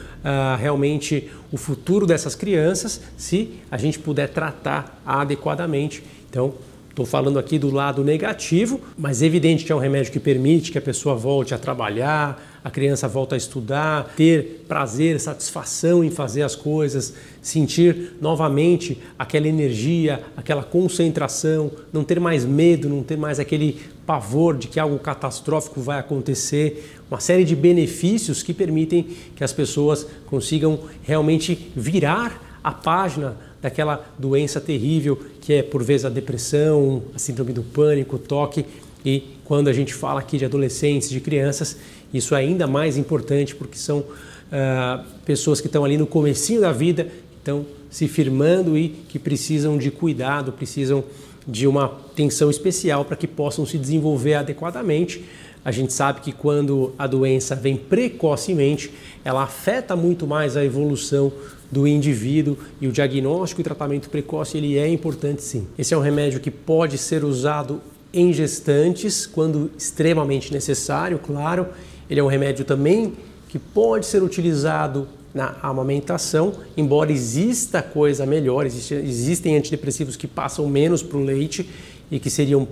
realmente 0.60 1.30
o 1.52 1.58
futuro 1.58 2.06
dessas 2.06 2.36
crianças 2.36 3.02
se 3.16 3.60
a 3.70 3.78
gente 3.78 4.00
puder 4.00 4.30
tratar 4.30 5.02
adequadamente. 5.06 6.04
Então, 6.30 6.54
Estou 6.96 7.06
falando 7.06 7.38
aqui 7.38 7.60
do 7.60 7.70
lado 7.70 8.06
negativo, 8.06 8.80
mas 8.98 9.22
é 9.22 9.26
evidente 9.26 9.66
que 9.66 9.72
é 9.74 9.76
um 9.76 9.80
remédio 9.80 10.14
que 10.14 10.20
permite 10.20 10.72
que 10.72 10.78
a 10.78 10.82
pessoa 10.82 11.14
volte 11.14 11.54
a 11.54 11.58
trabalhar, 11.58 12.55
a 12.66 12.72
criança 12.72 13.08
volta 13.08 13.36
a 13.36 13.38
estudar, 13.38 14.16
ter 14.18 14.66
prazer, 14.68 15.20
satisfação 15.20 16.04
em 16.04 16.10
fazer 16.10 16.42
as 16.42 16.56
coisas, 16.56 17.14
sentir 17.40 18.14
novamente 18.20 19.00
aquela 19.20 19.48
energia, 19.48 20.24
aquela 20.36 20.64
concentração, 20.64 21.70
não 21.94 22.04
ter 22.04 22.20
mais 22.20 22.44
medo, 22.44 22.90
não 22.90 23.04
ter 23.04 23.18
mais 23.18 23.40
aquele 23.40 23.80
pavor 24.04 24.58
de 24.58 24.68
que 24.68 24.80
algo 24.80 24.98
catastrófico 24.98 25.80
vai 25.80 26.00
acontecer, 26.00 26.98
uma 27.08 27.20
série 27.20 27.44
de 27.44 27.56
benefícios 27.56 28.42
que 28.42 28.52
permitem 28.52 29.10
que 29.36 29.44
as 29.44 29.54
pessoas 29.54 30.08
consigam 30.26 30.80
realmente 31.04 31.72
virar 31.76 32.60
a 32.64 32.72
página 32.72 33.38
daquela 33.62 34.04
doença 34.18 34.60
terrível 34.60 35.20
que 35.40 35.54
é 35.54 35.62
por 35.62 35.84
vezes 35.84 36.06
a 36.06 36.10
depressão, 36.10 37.04
a 37.14 37.20
síndrome 37.20 37.54
do 37.54 37.62
pânico, 37.62 38.16
o 38.16 38.20
toque. 38.20 38.66
E 39.06 39.35
quando 39.46 39.68
a 39.68 39.74
gente 39.74 39.94
fala 39.94 40.20
aqui 40.20 40.38
de 40.38 40.46
adolescentes, 40.46 41.10
de 41.10 41.20
crianças, 41.22 41.78
isso 42.14 42.36
é 42.36 42.40
ainda 42.40 42.68
mais 42.68 42.98
importante 42.98 43.56
porque 43.56 43.78
são 43.78 44.00
uh, 44.00 45.04
pessoas 45.24 45.62
que 45.62 45.68
estão 45.68 45.86
ali 45.86 45.98
no 45.98 46.08
comecinho 46.08 46.62
da 46.62 46.72
vida, 46.72 47.08
estão 47.38 47.66
se 47.90 48.08
firmando 48.08 48.78
e 48.78 48.90
que 48.90 49.18
precisam 49.20 49.78
de 49.78 49.92
cuidado, 49.92 50.52
precisam 50.52 51.04
de 51.48 51.68
uma 51.68 51.86
atenção 51.86 52.50
especial 52.50 53.06
para 53.06 53.16
que 53.16 53.28
possam 53.28 53.66
se 53.66 53.78
desenvolver 53.78 54.34
adequadamente. 54.34 55.24
A 55.64 55.72
gente 55.72 55.94
sabe 55.94 56.22
que 56.22 56.32
quando 56.32 56.94
a 56.98 57.08
doença 57.08 57.56
vem 57.56 57.78
precocemente, 57.78 58.92
ela 59.24 59.44
afeta 59.44 59.96
muito 59.96 60.26
mais 60.28 60.58
a 60.58 60.66
evolução 60.66 61.32
do 61.72 61.88
indivíduo 61.88 62.58
e 62.82 62.88
o 62.88 62.92
diagnóstico 62.92 63.62
e 63.62 63.64
tratamento 63.64 64.10
precoce 64.10 64.58
ele 64.58 64.78
é 64.78 64.88
importante 64.88 65.44
sim. 65.44 65.68
Esse 65.78 65.94
é 65.94 65.98
um 65.98 66.02
remédio 66.02 66.40
que 66.40 66.52
pode 66.52 66.98
ser 66.98 67.24
usado 67.24 67.82
em 68.16 68.32
gestantes 68.32 69.28
quando 69.28 69.70
extremamente 69.78 70.52
necessário, 70.52 71.20
claro. 71.20 71.68
Ele 72.10 72.20
é 72.20 72.24
um 72.24 72.28
remédio 72.28 72.64
também 72.64 73.14
que 73.50 73.60
pode 73.60 74.06
ser 74.06 74.24
utilizado 74.24 75.08
na 75.34 75.58
amamentação, 75.62 76.54
embora 76.78 77.12
exista 77.12 77.82
coisa 77.82 78.26
melhor, 78.26 78.66
existem 78.66 79.58
antidepressivos 79.58 80.16
que 80.16 80.28
passam 80.28 80.66
menos 80.66 81.04
para 81.04 81.18
o 81.18 81.24
leite 81.24 81.70
e 82.10 82.20
que 82.20 82.30
seriam 82.30 82.66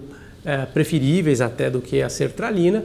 é, 0.46 0.66
preferíveis 0.66 1.42
até 1.42 1.70
do 1.70 1.82
que 1.82 2.02
a 2.02 2.10
sertralina 2.10 2.84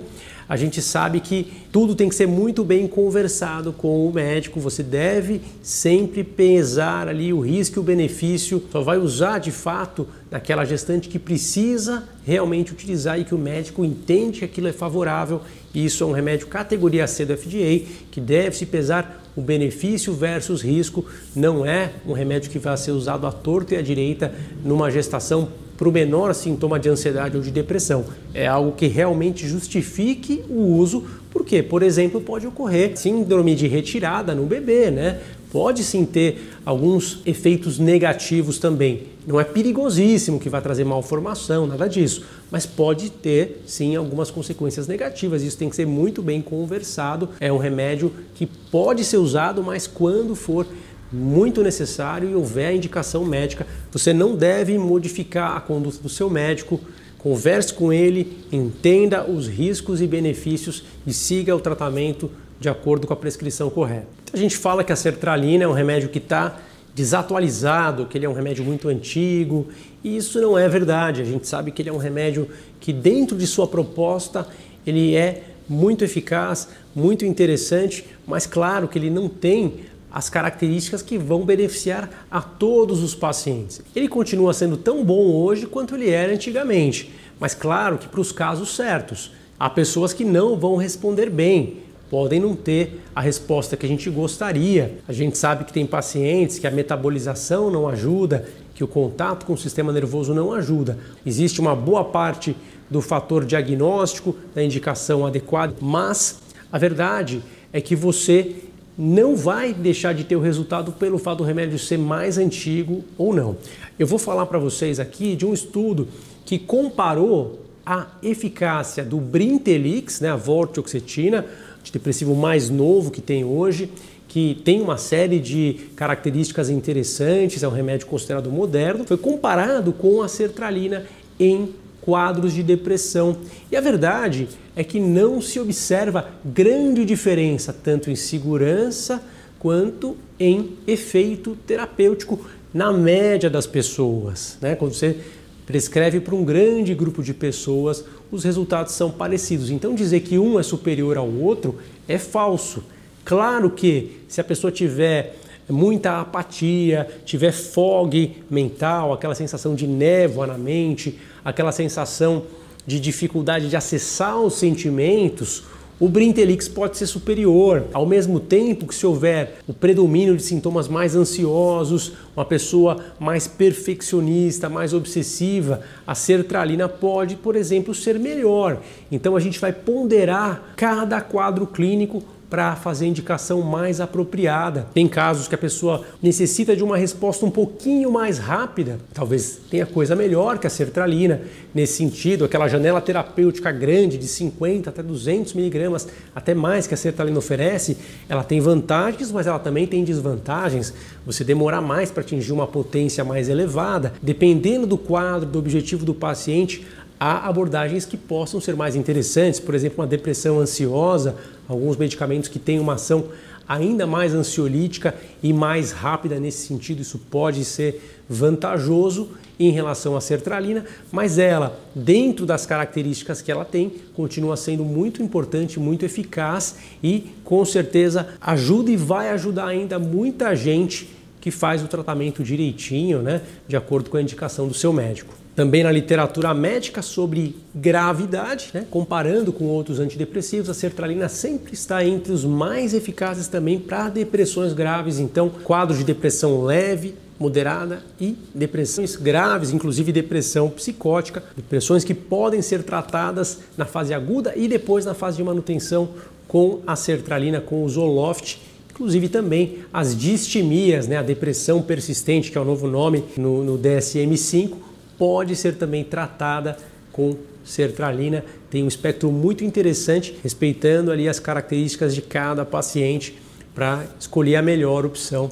a 0.48 0.56
gente 0.56 0.80
sabe 0.80 1.20
que 1.20 1.52
tudo 1.70 1.94
tem 1.94 2.08
que 2.08 2.14
ser 2.14 2.26
muito 2.26 2.64
bem 2.64 2.88
conversado 2.88 3.70
com 3.70 4.08
o 4.08 4.12
médico. 4.12 4.58
Você 4.60 4.82
deve 4.82 5.42
sempre 5.62 6.24
pesar 6.24 7.06
ali 7.06 7.34
o 7.34 7.40
risco 7.40 7.78
e 7.78 7.80
o 7.80 7.82
benefício. 7.82 8.64
Só 8.72 8.80
vai 8.80 8.96
usar 8.96 9.40
de 9.40 9.50
fato 9.50 10.08
naquela 10.30 10.64
gestante 10.64 11.06
que 11.10 11.18
precisa 11.18 12.04
realmente 12.24 12.72
utilizar 12.72 13.20
e 13.20 13.24
que 13.24 13.34
o 13.34 13.38
médico 13.38 13.84
entende 13.84 14.38
que 14.38 14.44
aquilo 14.46 14.68
é 14.68 14.72
favorável. 14.72 15.42
Isso 15.74 16.02
é 16.02 16.06
um 16.06 16.12
remédio 16.12 16.46
categoria 16.46 17.06
C 17.06 17.26
do 17.26 17.36
FDA 17.36 17.84
que 18.10 18.18
deve 18.18 18.56
se 18.56 18.64
pesar 18.64 19.22
o 19.36 19.42
benefício 19.42 20.14
versus 20.14 20.62
risco. 20.62 21.04
Não 21.36 21.66
é 21.66 21.92
um 22.06 22.14
remédio 22.14 22.50
que 22.50 22.58
vai 22.58 22.74
ser 22.78 22.92
usado 22.92 23.26
à 23.26 23.32
torta 23.32 23.74
e 23.74 23.76
à 23.76 23.82
direita 23.82 24.32
numa 24.64 24.90
gestação 24.90 25.50
para 25.78 25.88
o 25.88 25.92
menor 25.92 26.35
sintoma 26.35 26.78
de 26.78 26.88
ansiedade 26.88 27.37
ou 27.37 27.42
de 27.42 27.52
depressão. 27.52 28.04
É 28.35 28.49
algo 28.49 28.73
que 28.73 28.88
realmente 28.88 29.47
justifique 29.47 30.44
o 30.50 30.61
uso, 30.61 31.04
porque, 31.30 31.62
por 31.62 31.85
exemplo, 31.85 32.20
pode 32.20 32.49
ocorrer 32.49 32.99
síndrome 32.99 33.54
de 33.54 33.68
retirada 33.68 34.34
no 34.34 34.45
bebê, 34.45 34.91
né? 34.91 35.21
Pode 35.52 35.84
sim 35.84 36.04
ter 36.04 36.50
alguns 36.67 37.23
efeitos 37.25 37.78
negativos 37.78 38.58
também. 38.58 39.04
Não 39.26 39.41
é 39.41 39.45
perigosíssimo 39.45 40.41
que 40.41 40.49
vai 40.49 40.60
trazer 40.60 40.84
malformação, 40.84 41.67
nada 41.67 41.88
disso, 41.88 42.25
mas 42.50 42.67
pode 42.67 43.10
ter 43.10 43.62
sim 43.64 43.95
algumas 43.95 44.30
consequências 44.30 44.88
negativas. 44.88 45.43
Isso 45.43 45.56
tem 45.56 45.71
que 45.71 45.76
ser 45.76 45.86
muito 45.86 46.23
bem 46.23 46.43
conversado. 46.43 47.28
É 47.38 47.52
um 47.52 47.56
remédio 47.56 48.12
que 48.34 48.47
pode 48.47 49.04
ser 49.04 49.19
usado, 49.19 49.62
mas 49.62 49.86
quando 49.86 50.34
for 50.34 50.67
muito 51.12 51.62
necessário 51.62 52.30
e 52.30 52.34
houver 52.34 52.75
indicação 52.75 53.25
médica, 53.25 53.66
você 53.90 54.12
não 54.12 54.36
deve 54.36 54.76
modificar 54.76 55.56
a 55.56 55.60
conduta 55.60 56.02
do 56.02 56.08
seu 56.08 56.28
médico. 56.28 56.80
Converse 57.18 57.75
com 57.75 57.92
ele, 57.92 58.44
entenda 58.52 59.28
os 59.28 59.49
riscos 59.49 60.00
e 60.00 60.06
benefícios 60.06 60.84
e 61.06 61.12
siga 61.12 61.54
o 61.56 61.60
tratamento 61.60 62.30
de 62.60 62.68
acordo 62.68 63.06
com 63.06 63.12
a 63.12 63.16
prescrição 63.16 63.71
correta. 63.71 64.06
A 64.32 64.36
gente 64.36 64.56
fala 64.56 64.84
que 64.84 64.92
a 64.92 64.97
sertralina 64.97 65.64
é 65.64 65.68
um 65.68 65.73
remédio 65.73 66.08
que 66.08 66.18
está 66.18 66.58
desatualizado, 66.94 68.06
que 68.06 68.18
ele 68.18 68.26
é 68.26 68.28
um 68.28 68.32
remédio 68.32 68.64
muito 68.64 68.88
antigo, 68.88 69.68
e 70.02 70.16
isso 70.16 70.40
não 70.40 70.58
é 70.58 70.68
verdade. 70.68 71.23
A 71.23 71.25
gente 71.25 71.47
sabe 71.47 71.71
que 71.71 71.80
ele 71.80 71.88
é 71.88 71.92
um 71.92 71.99
remédio 71.99 72.49
que 72.80 72.92
dentro 72.92 73.36
de 73.36 73.47
sua 73.47 73.66
proposta 73.66 74.47
ele 74.86 75.14
é 75.14 75.42
muito 75.68 76.04
eficaz, 76.04 76.68
muito 76.94 77.25
interessante, 77.25 78.04
mas 78.26 78.47
claro 78.47 78.88
que 78.88 78.99
ele 78.99 79.10
não 79.10 79.28
tem 79.28 79.75
as 80.12 80.28
características 80.30 81.02
que 81.02 81.18
vão 81.18 81.44
beneficiar 81.44 82.26
a 82.30 82.40
todos 82.40 83.02
os 83.02 83.14
pacientes. 83.14 83.80
Ele 83.94 84.08
continua 84.08 84.54
sendo 84.54 84.76
tão 84.76 85.04
bom 85.04 85.26
hoje 85.32 85.66
quanto 85.66 85.94
ele 85.94 86.10
era 86.10 86.32
antigamente, 86.32 87.12
mas 87.38 87.54
claro 87.54 87.99
que 87.99 88.08
para 88.08 88.21
os 88.21 88.32
casos 88.32 88.75
certos. 88.75 89.32
Há 89.58 89.68
pessoas 89.68 90.12
que 90.12 90.25
não 90.25 90.56
vão 90.56 90.76
responder 90.76 91.28
bem, 91.28 91.78
podem 92.10 92.40
não 92.40 92.54
ter 92.54 93.00
a 93.14 93.21
resposta 93.21 93.76
que 93.76 93.84
a 93.84 93.88
gente 93.88 94.08
gostaria. 94.08 95.00
A 95.06 95.12
gente 95.12 95.36
sabe 95.36 95.64
que 95.64 95.73
tem 95.73 95.86
pacientes 95.86 96.58
que 96.58 96.66
a 96.66 96.71
metabolização 96.71 97.71
não 97.71 97.88
ajuda, 97.88 98.49
que 98.75 98.84
o 98.84 98.88
contato 98.88 99.44
com 99.44 99.54
o 99.54 99.58
sistema 99.58 99.92
nervoso 99.92 100.32
não 100.32 100.52
ajuda. 100.52 100.99
Existe 101.26 101.60
uma 101.60 101.75
boa 101.75 102.04
parte 102.04 102.56
do 102.88 103.00
fator 103.02 103.44
diagnóstico, 103.44 104.34
da 104.54 104.62
indicação 104.62 105.26
adequada, 105.26 105.75
mas 105.80 106.38
a 106.71 106.78
verdade 106.78 107.42
é 107.73 107.80
que 107.80 107.94
você 107.94 108.56
não 108.99 109.37
vai 109.37 109.73
deixar 109.73 110.13
de 110.13 110.25
ter 110.25 110.34
o 110.34 110.41
resultado 110.41 110.91
pelo 110.91 111.19
fato 111.19 111.39
do 111.39 111.45
remédio 111.45 111.78
ser 111.78 111.97
mais 111.97 112.37
antigo 112.37 113.04
ou 113.17 113.32
não. 113.32 113.56
Eu 113.97 114.08
vou 114.08 114.19
falar 114.19 114.45
para 114.47 114.58
vocês 114.58 114.99
aqui 114.99 115.37
de 115.37 115.47
um 115.47 115.54
estudo 115.54 116.08
que 116.45 116.58
comparou 116.58 117.61
a 117.87 118.08
eficácia 118.23 119.04
do 119.04 119.19
Brintelix, 119.19 120.21
né, 120.21 120.30
a 120.30 120.37
vortioxetina, 120.37 121.47
antidepressivo 121.78 122.34
mais 122.34 122.69
novo 122.69 123.13
que 123.13 123.21
tem 123.21 123.45
hoje, 123.45 123.89
que 124.26 124.61
tem 124.65 124.80
uma 124.82 124.99
série 124.99 125.39
de 125.39 125.75
características 125.95 126.69
interessantes, 126.69 127.63
é 127.63 127.69
um 127.69 127.73
remédio 127.73 128.06
considerado 128.08 128.50
moderno, 128.50 129.04
foi 129.06 129.17
comparado 129.17 129.93
com 129.93 130.21
a 130.23 130.28
sertralina 130.28 131.06
em 131.39 131.73
quadros 132.08 132.54
de 132.54 132.62
depressão. 132.62 133.36
E 133.71 133.76
a 133.76 133.82
verdade 133.82 134.49
é 134.75 134.82
que 134.82 134.99
não 134.99 135.42
se 135.42 135.60
observa 135.60 136.30
grande 136.42 137.04
diferença 137.04 137.71
tanto 137.71 138.10
em 138.10 138.16
segurança 138.16 139.23
quanto 139.58 140.16
em 140.40 140.71
efeito 140.86 141.54
terapêutico 141.66 142.40
na 142.73 142.90
média 142.90 143.50
das 143.50 143.66
pessoas. 143.66 144.56
Né? 144.58 144.75
Quando 144.75 144.94
você 144.94 145.18
prescreve 145.66 146.18
para 146.18 146.34
um 146.34 146.47
grande 146.47 146.94
grupo 146.94 147.23
de 147.23 147.34
pessoas, 147.34 148.02
os 148.32 148.42
resultados 148.42 148.94
são 148.94 149.10
parecidos. 149.10 149.71
Então 149.71 149.94
dizer 149.94 150.21
que 150.21 150.38
um 150.38 150.58
é 150.58 150.62
superior 150.62 151.18
ao 151.18 151.28
outro 151.28 151.76
é 152.08 152.16
falso. 152.16 152.84
Claro 153.23 153.68
que 153.68 154.23
se 154.26 154.40
a 154.40 154.44
pessoa 154.44 154.73
tiver 154.73 155.36
muita 155.69 156.21
apatia, 156.21 157.07
tiver 157.25 157.52
fog 157.52 158.37
mental, 158.50 159.13
aquela 159.13 159.35
sensação 159.35 159.75
de 159.75 159.87
névoa 159.87 160.47
na 160.47 160.59
mente, 160.59 161.19
aquela 161.45 161.73
sensação 161.73 162.45
de 162.87 162.99
dificuldade 162.99 163.69
de 163.69 163.76
acessar 163.76 164.41
os 164.41 164.54
sentimentos, 164.54 165.65
o 166.00 166.09
Brintelix 166.09 166.69
pode 166.69 166.97
ser 166.97 167.09
superior, 167.09 167.87
ao 167.93 168.07
mesmo 168.07 168.39
tempo 168.39 168.87
que 168.87 168.95
se 168.95 169.04
houver 169.04 169.59
o 169.67 169.75
predomínio 169.75 170.37
de 170.37 170.45
sintomas 170.45 170.87
mais 170.87 171.17
ansiosos, 171.17 172.13
uma 172.37 172.45
pessoa 172.45 173.04
mais 173.19 173.49
perfeccionista, 173.49 174.69
mais 174.69 174.95
obsessiva, 174.95 175.81
a 176.07 176.15
sertralina 176.15 176.89
pode, 176.89 177.35
por 177.35 177.57
exemplo, 177.57 177.93
ser 177.93 178.17
melhor. 178.17 178.81
Então 179.11 179.35
a 179.35 179.41
gente 179.41 179.59
vai 179.59 179.73
ponderar 179.73 180.73
cada 180.76 181.21
quadro 181.21 181.67
clínico 181.67 182.23
para 182.50 182.75
fazer 182.76 183.04
a 183.04 183.08
indicação 183.08 183.61
mais 183.61 184.00
apropriada. 184.00 184.87
Tem 184.95 185.06
casos 185.06 185.49
que 185.49 185.54
a 185.54 185.58
pessoa 185.58 186.04
necessita 186.23 186.75
de 186.75 186.82
uma 186.82 186.97
resposta 186.97 187.45
um 187.45 187.50
pouquinho 187.50 188.11
mais 188.11 188.39
rápida, 188.39 188.99
talvez 189.13 189.61
tenha 189.71 189.84
coisa 189.84 190.17
melhor 190.17 190.58
que 190.58 190.67
a 190.67 190.71
sertralina 190.71 191.43
nesse 191.75 191.95
sentido, 191.95 192.45
aquela 192.45 192.69
janela 192.69 193.00
terapêutica 193.00 193.71
grande 193.71 194.17
de 194.17 194.26
50 194.26 194.89
até 194.91 195.02
200 195.02 195.52
miligramas, 195.54 196.08
até 196.34 196.54
mais 196.54 196.87
que 196.87 196.95
a 196.95 196.97
sertralina 196.97 197.39
oferece, 197.39 197.97
ela 198.28 198.43
tem 198.43 198.61
vantagens, 198.61 199.30
mas 199.30 199.47
ela 199.47 199.58
também 199.58 199.87
tem 199.87 200.02
desvantagens. 200.02 200.95
Você 201.26 201.45
demorar 201.45 201.80
mais 201.80 202.11
para 202.11 202.23
atingir 202.23 202.52
uma 202.52 202.67
potência 202.67 203.25
mais 203.25 203.49
elevada, 203.49 204.15
dependendo 204.23 204.87
do 204.87 204.97
quadro, 204.97 205.47
do 205.47 205.58
objetivo 205.58 206.04
do 206.04 206.15
paciente, 206.15 206.87
há 207.21 207.49
abordagens 207.49 208.04
que 208.04 208.17
possam 208.17 208.61
ser 208.61 208.76
mais 208.76 208.95
interessantes, 208.95 209.58
por 209.58 209.75
exemplo, 209.75 210.00
uma 210.00 210.06
depressão 210.06 210.61
ansiosa, 210.61 211.37
alguns 211.69 211.97
medicamentos 211.97 212.49
que 212.49 212.59
têm 212.59 212.81
uma 212.81 212.95
ação 212.95 213.26
ainda 213.69 214.07
mais 214.07 214.35
ansiolítica 214.35 215.15
e 215.43 215.52
mais 215.52 215.93
rápida 215.93 216.41
nesse 216.41 216.67
sentido, 216.67 217.02
isso 217.02 217.19
pode 217.31 217.65
ser 217.65 218.23
vantajoso 218.28 219.28
em 219.61 219.71
relação 219.71 220.17
à 220.17 220.21
sertralina, 220.21 220.85
mas 221.13 221.39
ela, 221.39 221.78
dentro 221.95 222.47
das 222.47 222.65
características 222.65 223.43
que 223.43 223.52
ela 223.52 223.65
tem, 223.65 223.93
continua 224.15 224.57
sendo 224.57 224.85
muito 224.85 225.23
importante, 225.23 225.78
muito 225.78 226.04
eficaz 226.04 226.76
e 227.02 227.26
com 227.45 227.65
certeza 227.65 228.28
ajuda 228.41 228.91
e 228.91 228.97
vai 228.97 229.31
ajudar 229.31 229.67
ainda 229.67 229.99
muita 229.99 230.54
gente 230.54 231.09
que 231.41 231.50
faz 231.50 231.83
o 231.83 231.89
tratamento 231.89 232.43
direitinho, 232.43 233.21
né, 233.21 233.43
de 233.67 233.76
acordo 233.76 234.11
com 234.11 234.17
a 234.17 234.23
indicação 234.23 234.69
do 234.69 234.75
seu 234.75 234.93
médico. 234.93 235.35
Também 235.58 235.82
na 235.82 235.90
literatura 235.90 236.54
médica 236.54 237.02
sobre 237.02 237.56
gravidade, 237.75 238.71
né? 238.73 238.86
comparando 238.88 239.52
com 239.52 239.64
outros 239.64 239.99
antidepressivos, 239.99 240.71
a 240.71 240.75
sertralina 240.75 241.28
sempre 241.28 241.75
está 241.75 242.04
entre 242.04 242.32
os 242.32 242.44
mais 242.44 242.94
eficazes 242.94 243.49
também 243.49 243.76
para 243.76 244.08
depressões 244.08 244.73
graves. 244.73 245.18
Então, 245.18 245.49
quadros 245.49 245.99
de 245.99 246.04
depressão 246.04 246.62
leve, 246.62 247.16
moderada 247.40 248.04
e 248.21 248.38
depressões 248.54 249.16
graves, 249.16 249.73
inclusive 249.73 250.12
depressão 250.12 250.71
psicótica, 250.71 251.42
depressões 251.56 252.04
que 252.04 252.14
podem 252.14 252.62
ser 252.62 252.84
tratadas 252.84 253.58
na 253.76 253.84
fase 253.84 254.14
aguda 254.14 254.52
e 254.54 254.68
depois 254.68 255.04
na 255.04 255.12
fase 255.12 255.38
de 255.38 255.42
manutenção 255.42 256.10
com 256.47 256.82
a 256.86 256.94
sertralina, 256.94 257.60
com 257.60 257.82
o 257.82 257.88
Zoloft 257.88 258.60
inclusive 258.90 259.28
também 259.28 259.78
as 259.92 260.16
distimias, 260.16 261.06
né, 261.06 261.16
a 261.16 261.23
depressão 261.23 261.80
persistente, 261.80 262.50
que 262.50 262.58
é 262.58 262.60
o 262.60 262.64
novo 262.64 262.88
nome 262.88 263.23
no, 263.36 263.62
no 263.62 263.78
DSM-5, 263.78 264.87
pode 265.19 265.57
ser 265.57 265.75
também 265.76 266.04
tratada 266.04 266.76
com 267.13 267.37
sertralina. 267.65 268.45
Tem 268.71 268.83
um 268.83 268.89
espectro 268.89 269.31
muito 269.31 269.65
interessante, 269.65 270.39
respeitando 270.43 271.11
ali 271.11 271.28
as 271.28 271.39
características 271.41 272.15
de 272.15 272.23
cada 272.23 272.65
paciente 272.65 273.37
para 273.75 274.04
escolher 274.19 274.57
a 274.57 274.63
melhor 274.63 275.04
opção. 275.04 275.50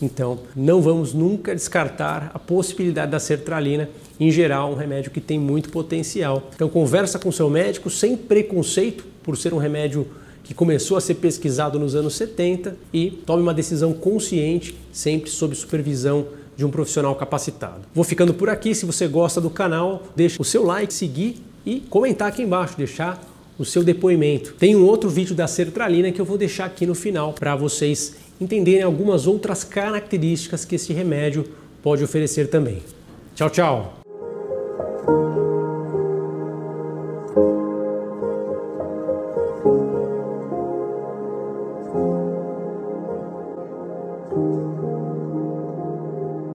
Então, 0.00 0.40
não 0.54 0.82
vamos 0.82 1.14
nunca 1.14 1.54
descartar 1.54 2.30
a 2.34 2.38
possibilidade 2.38 3.10
da 3.10 3.18
sertralina, 3.18 3.88
em 4.20 4.30
geral, 4.30 4.72
um 4.72 4.74
remédio 4.74 5.10
que 5.10 5.20
tem 5.20 5.38
muito 5.38 5.70
potencial. 5.70 6.50
Então, 6.54 6.68
conversa 6.68 7.18
com 7.18 7.32
seu 7.32 7.48
médico 7.48 7.88
sem 7.88 8.16
preconceito, 8.16 9.04
por 9.22 9.36
ser 9.36 9.54
um 9.54 9.58
remédio 9.58 10.06
que 10.44 10.54
começou 10.54 10.96
a 10.96 11.00
ser 11.00 11.14
pesquisado 11.14 11.78
nos 11.78 11.94
anos 11.94 12.14
70 12.14 12.76
e 12.92 13.10
tome 13.10 13.42
uma 13.42 13.54
decisão 13.54 13.92
consciente, 13.92 14.76
sempre 14.92 15.28
sob 15.28 15.54
supervisão 15.54 16.26
de 16.56 16.64
um 16.64 16.70
profissional 16.70 17.14
capacitado. 17.14 17.82
Vou 17.94 18.04
ficando 18.04 18.32
por 18.32 18.48
aqui. 18.48 18.74
Se 18.74 18.86
você 18.86 19.06
gosta 19.06 19.40
do 19.40 19.50
canal, 19.50 20.02
deixe 20.14 20.40
o 20.40 20.44
seu 20.44 20.64
like, 20.64 20.92
seguir 20.92 21.42
e 21.64 21.80
comentar 21.80 22.28
aqui 22.28 22.42
embaixo, 22.42 22.76
deixar 22.76 23.22
o 23.58 23.64
seu 23.64 23.82
depoimento. 23.82 24.54
Tem 24.54 24.76
um 24.76 24.84
outro 24.84 25.08
vídeo 25.08 25.34
da 25.34 25.46
sertralina 25.46 26.12
que 26.12 26.20
eu 26.20 26.24
vou 26.24 26.38
deixar 26.38 26.66
aqui 26.66 26.86
no 26.86 26.94
final 26.94 27.32
para 27.32 27.56
vocês 27.56 28.16
entenderem 28.40 28.82
algumas 28.82 29.26
outras 29.26 29.64
características 29.64 30.64
que 30.64 30.74
esse 30.74 30.92
remédio 30.92 31.44
pode 31.82 32.04
oferecer 32.04 32.48
também. 32.48 32.82
Tchau, 33.34 33.50
tchau! 33.50 34.05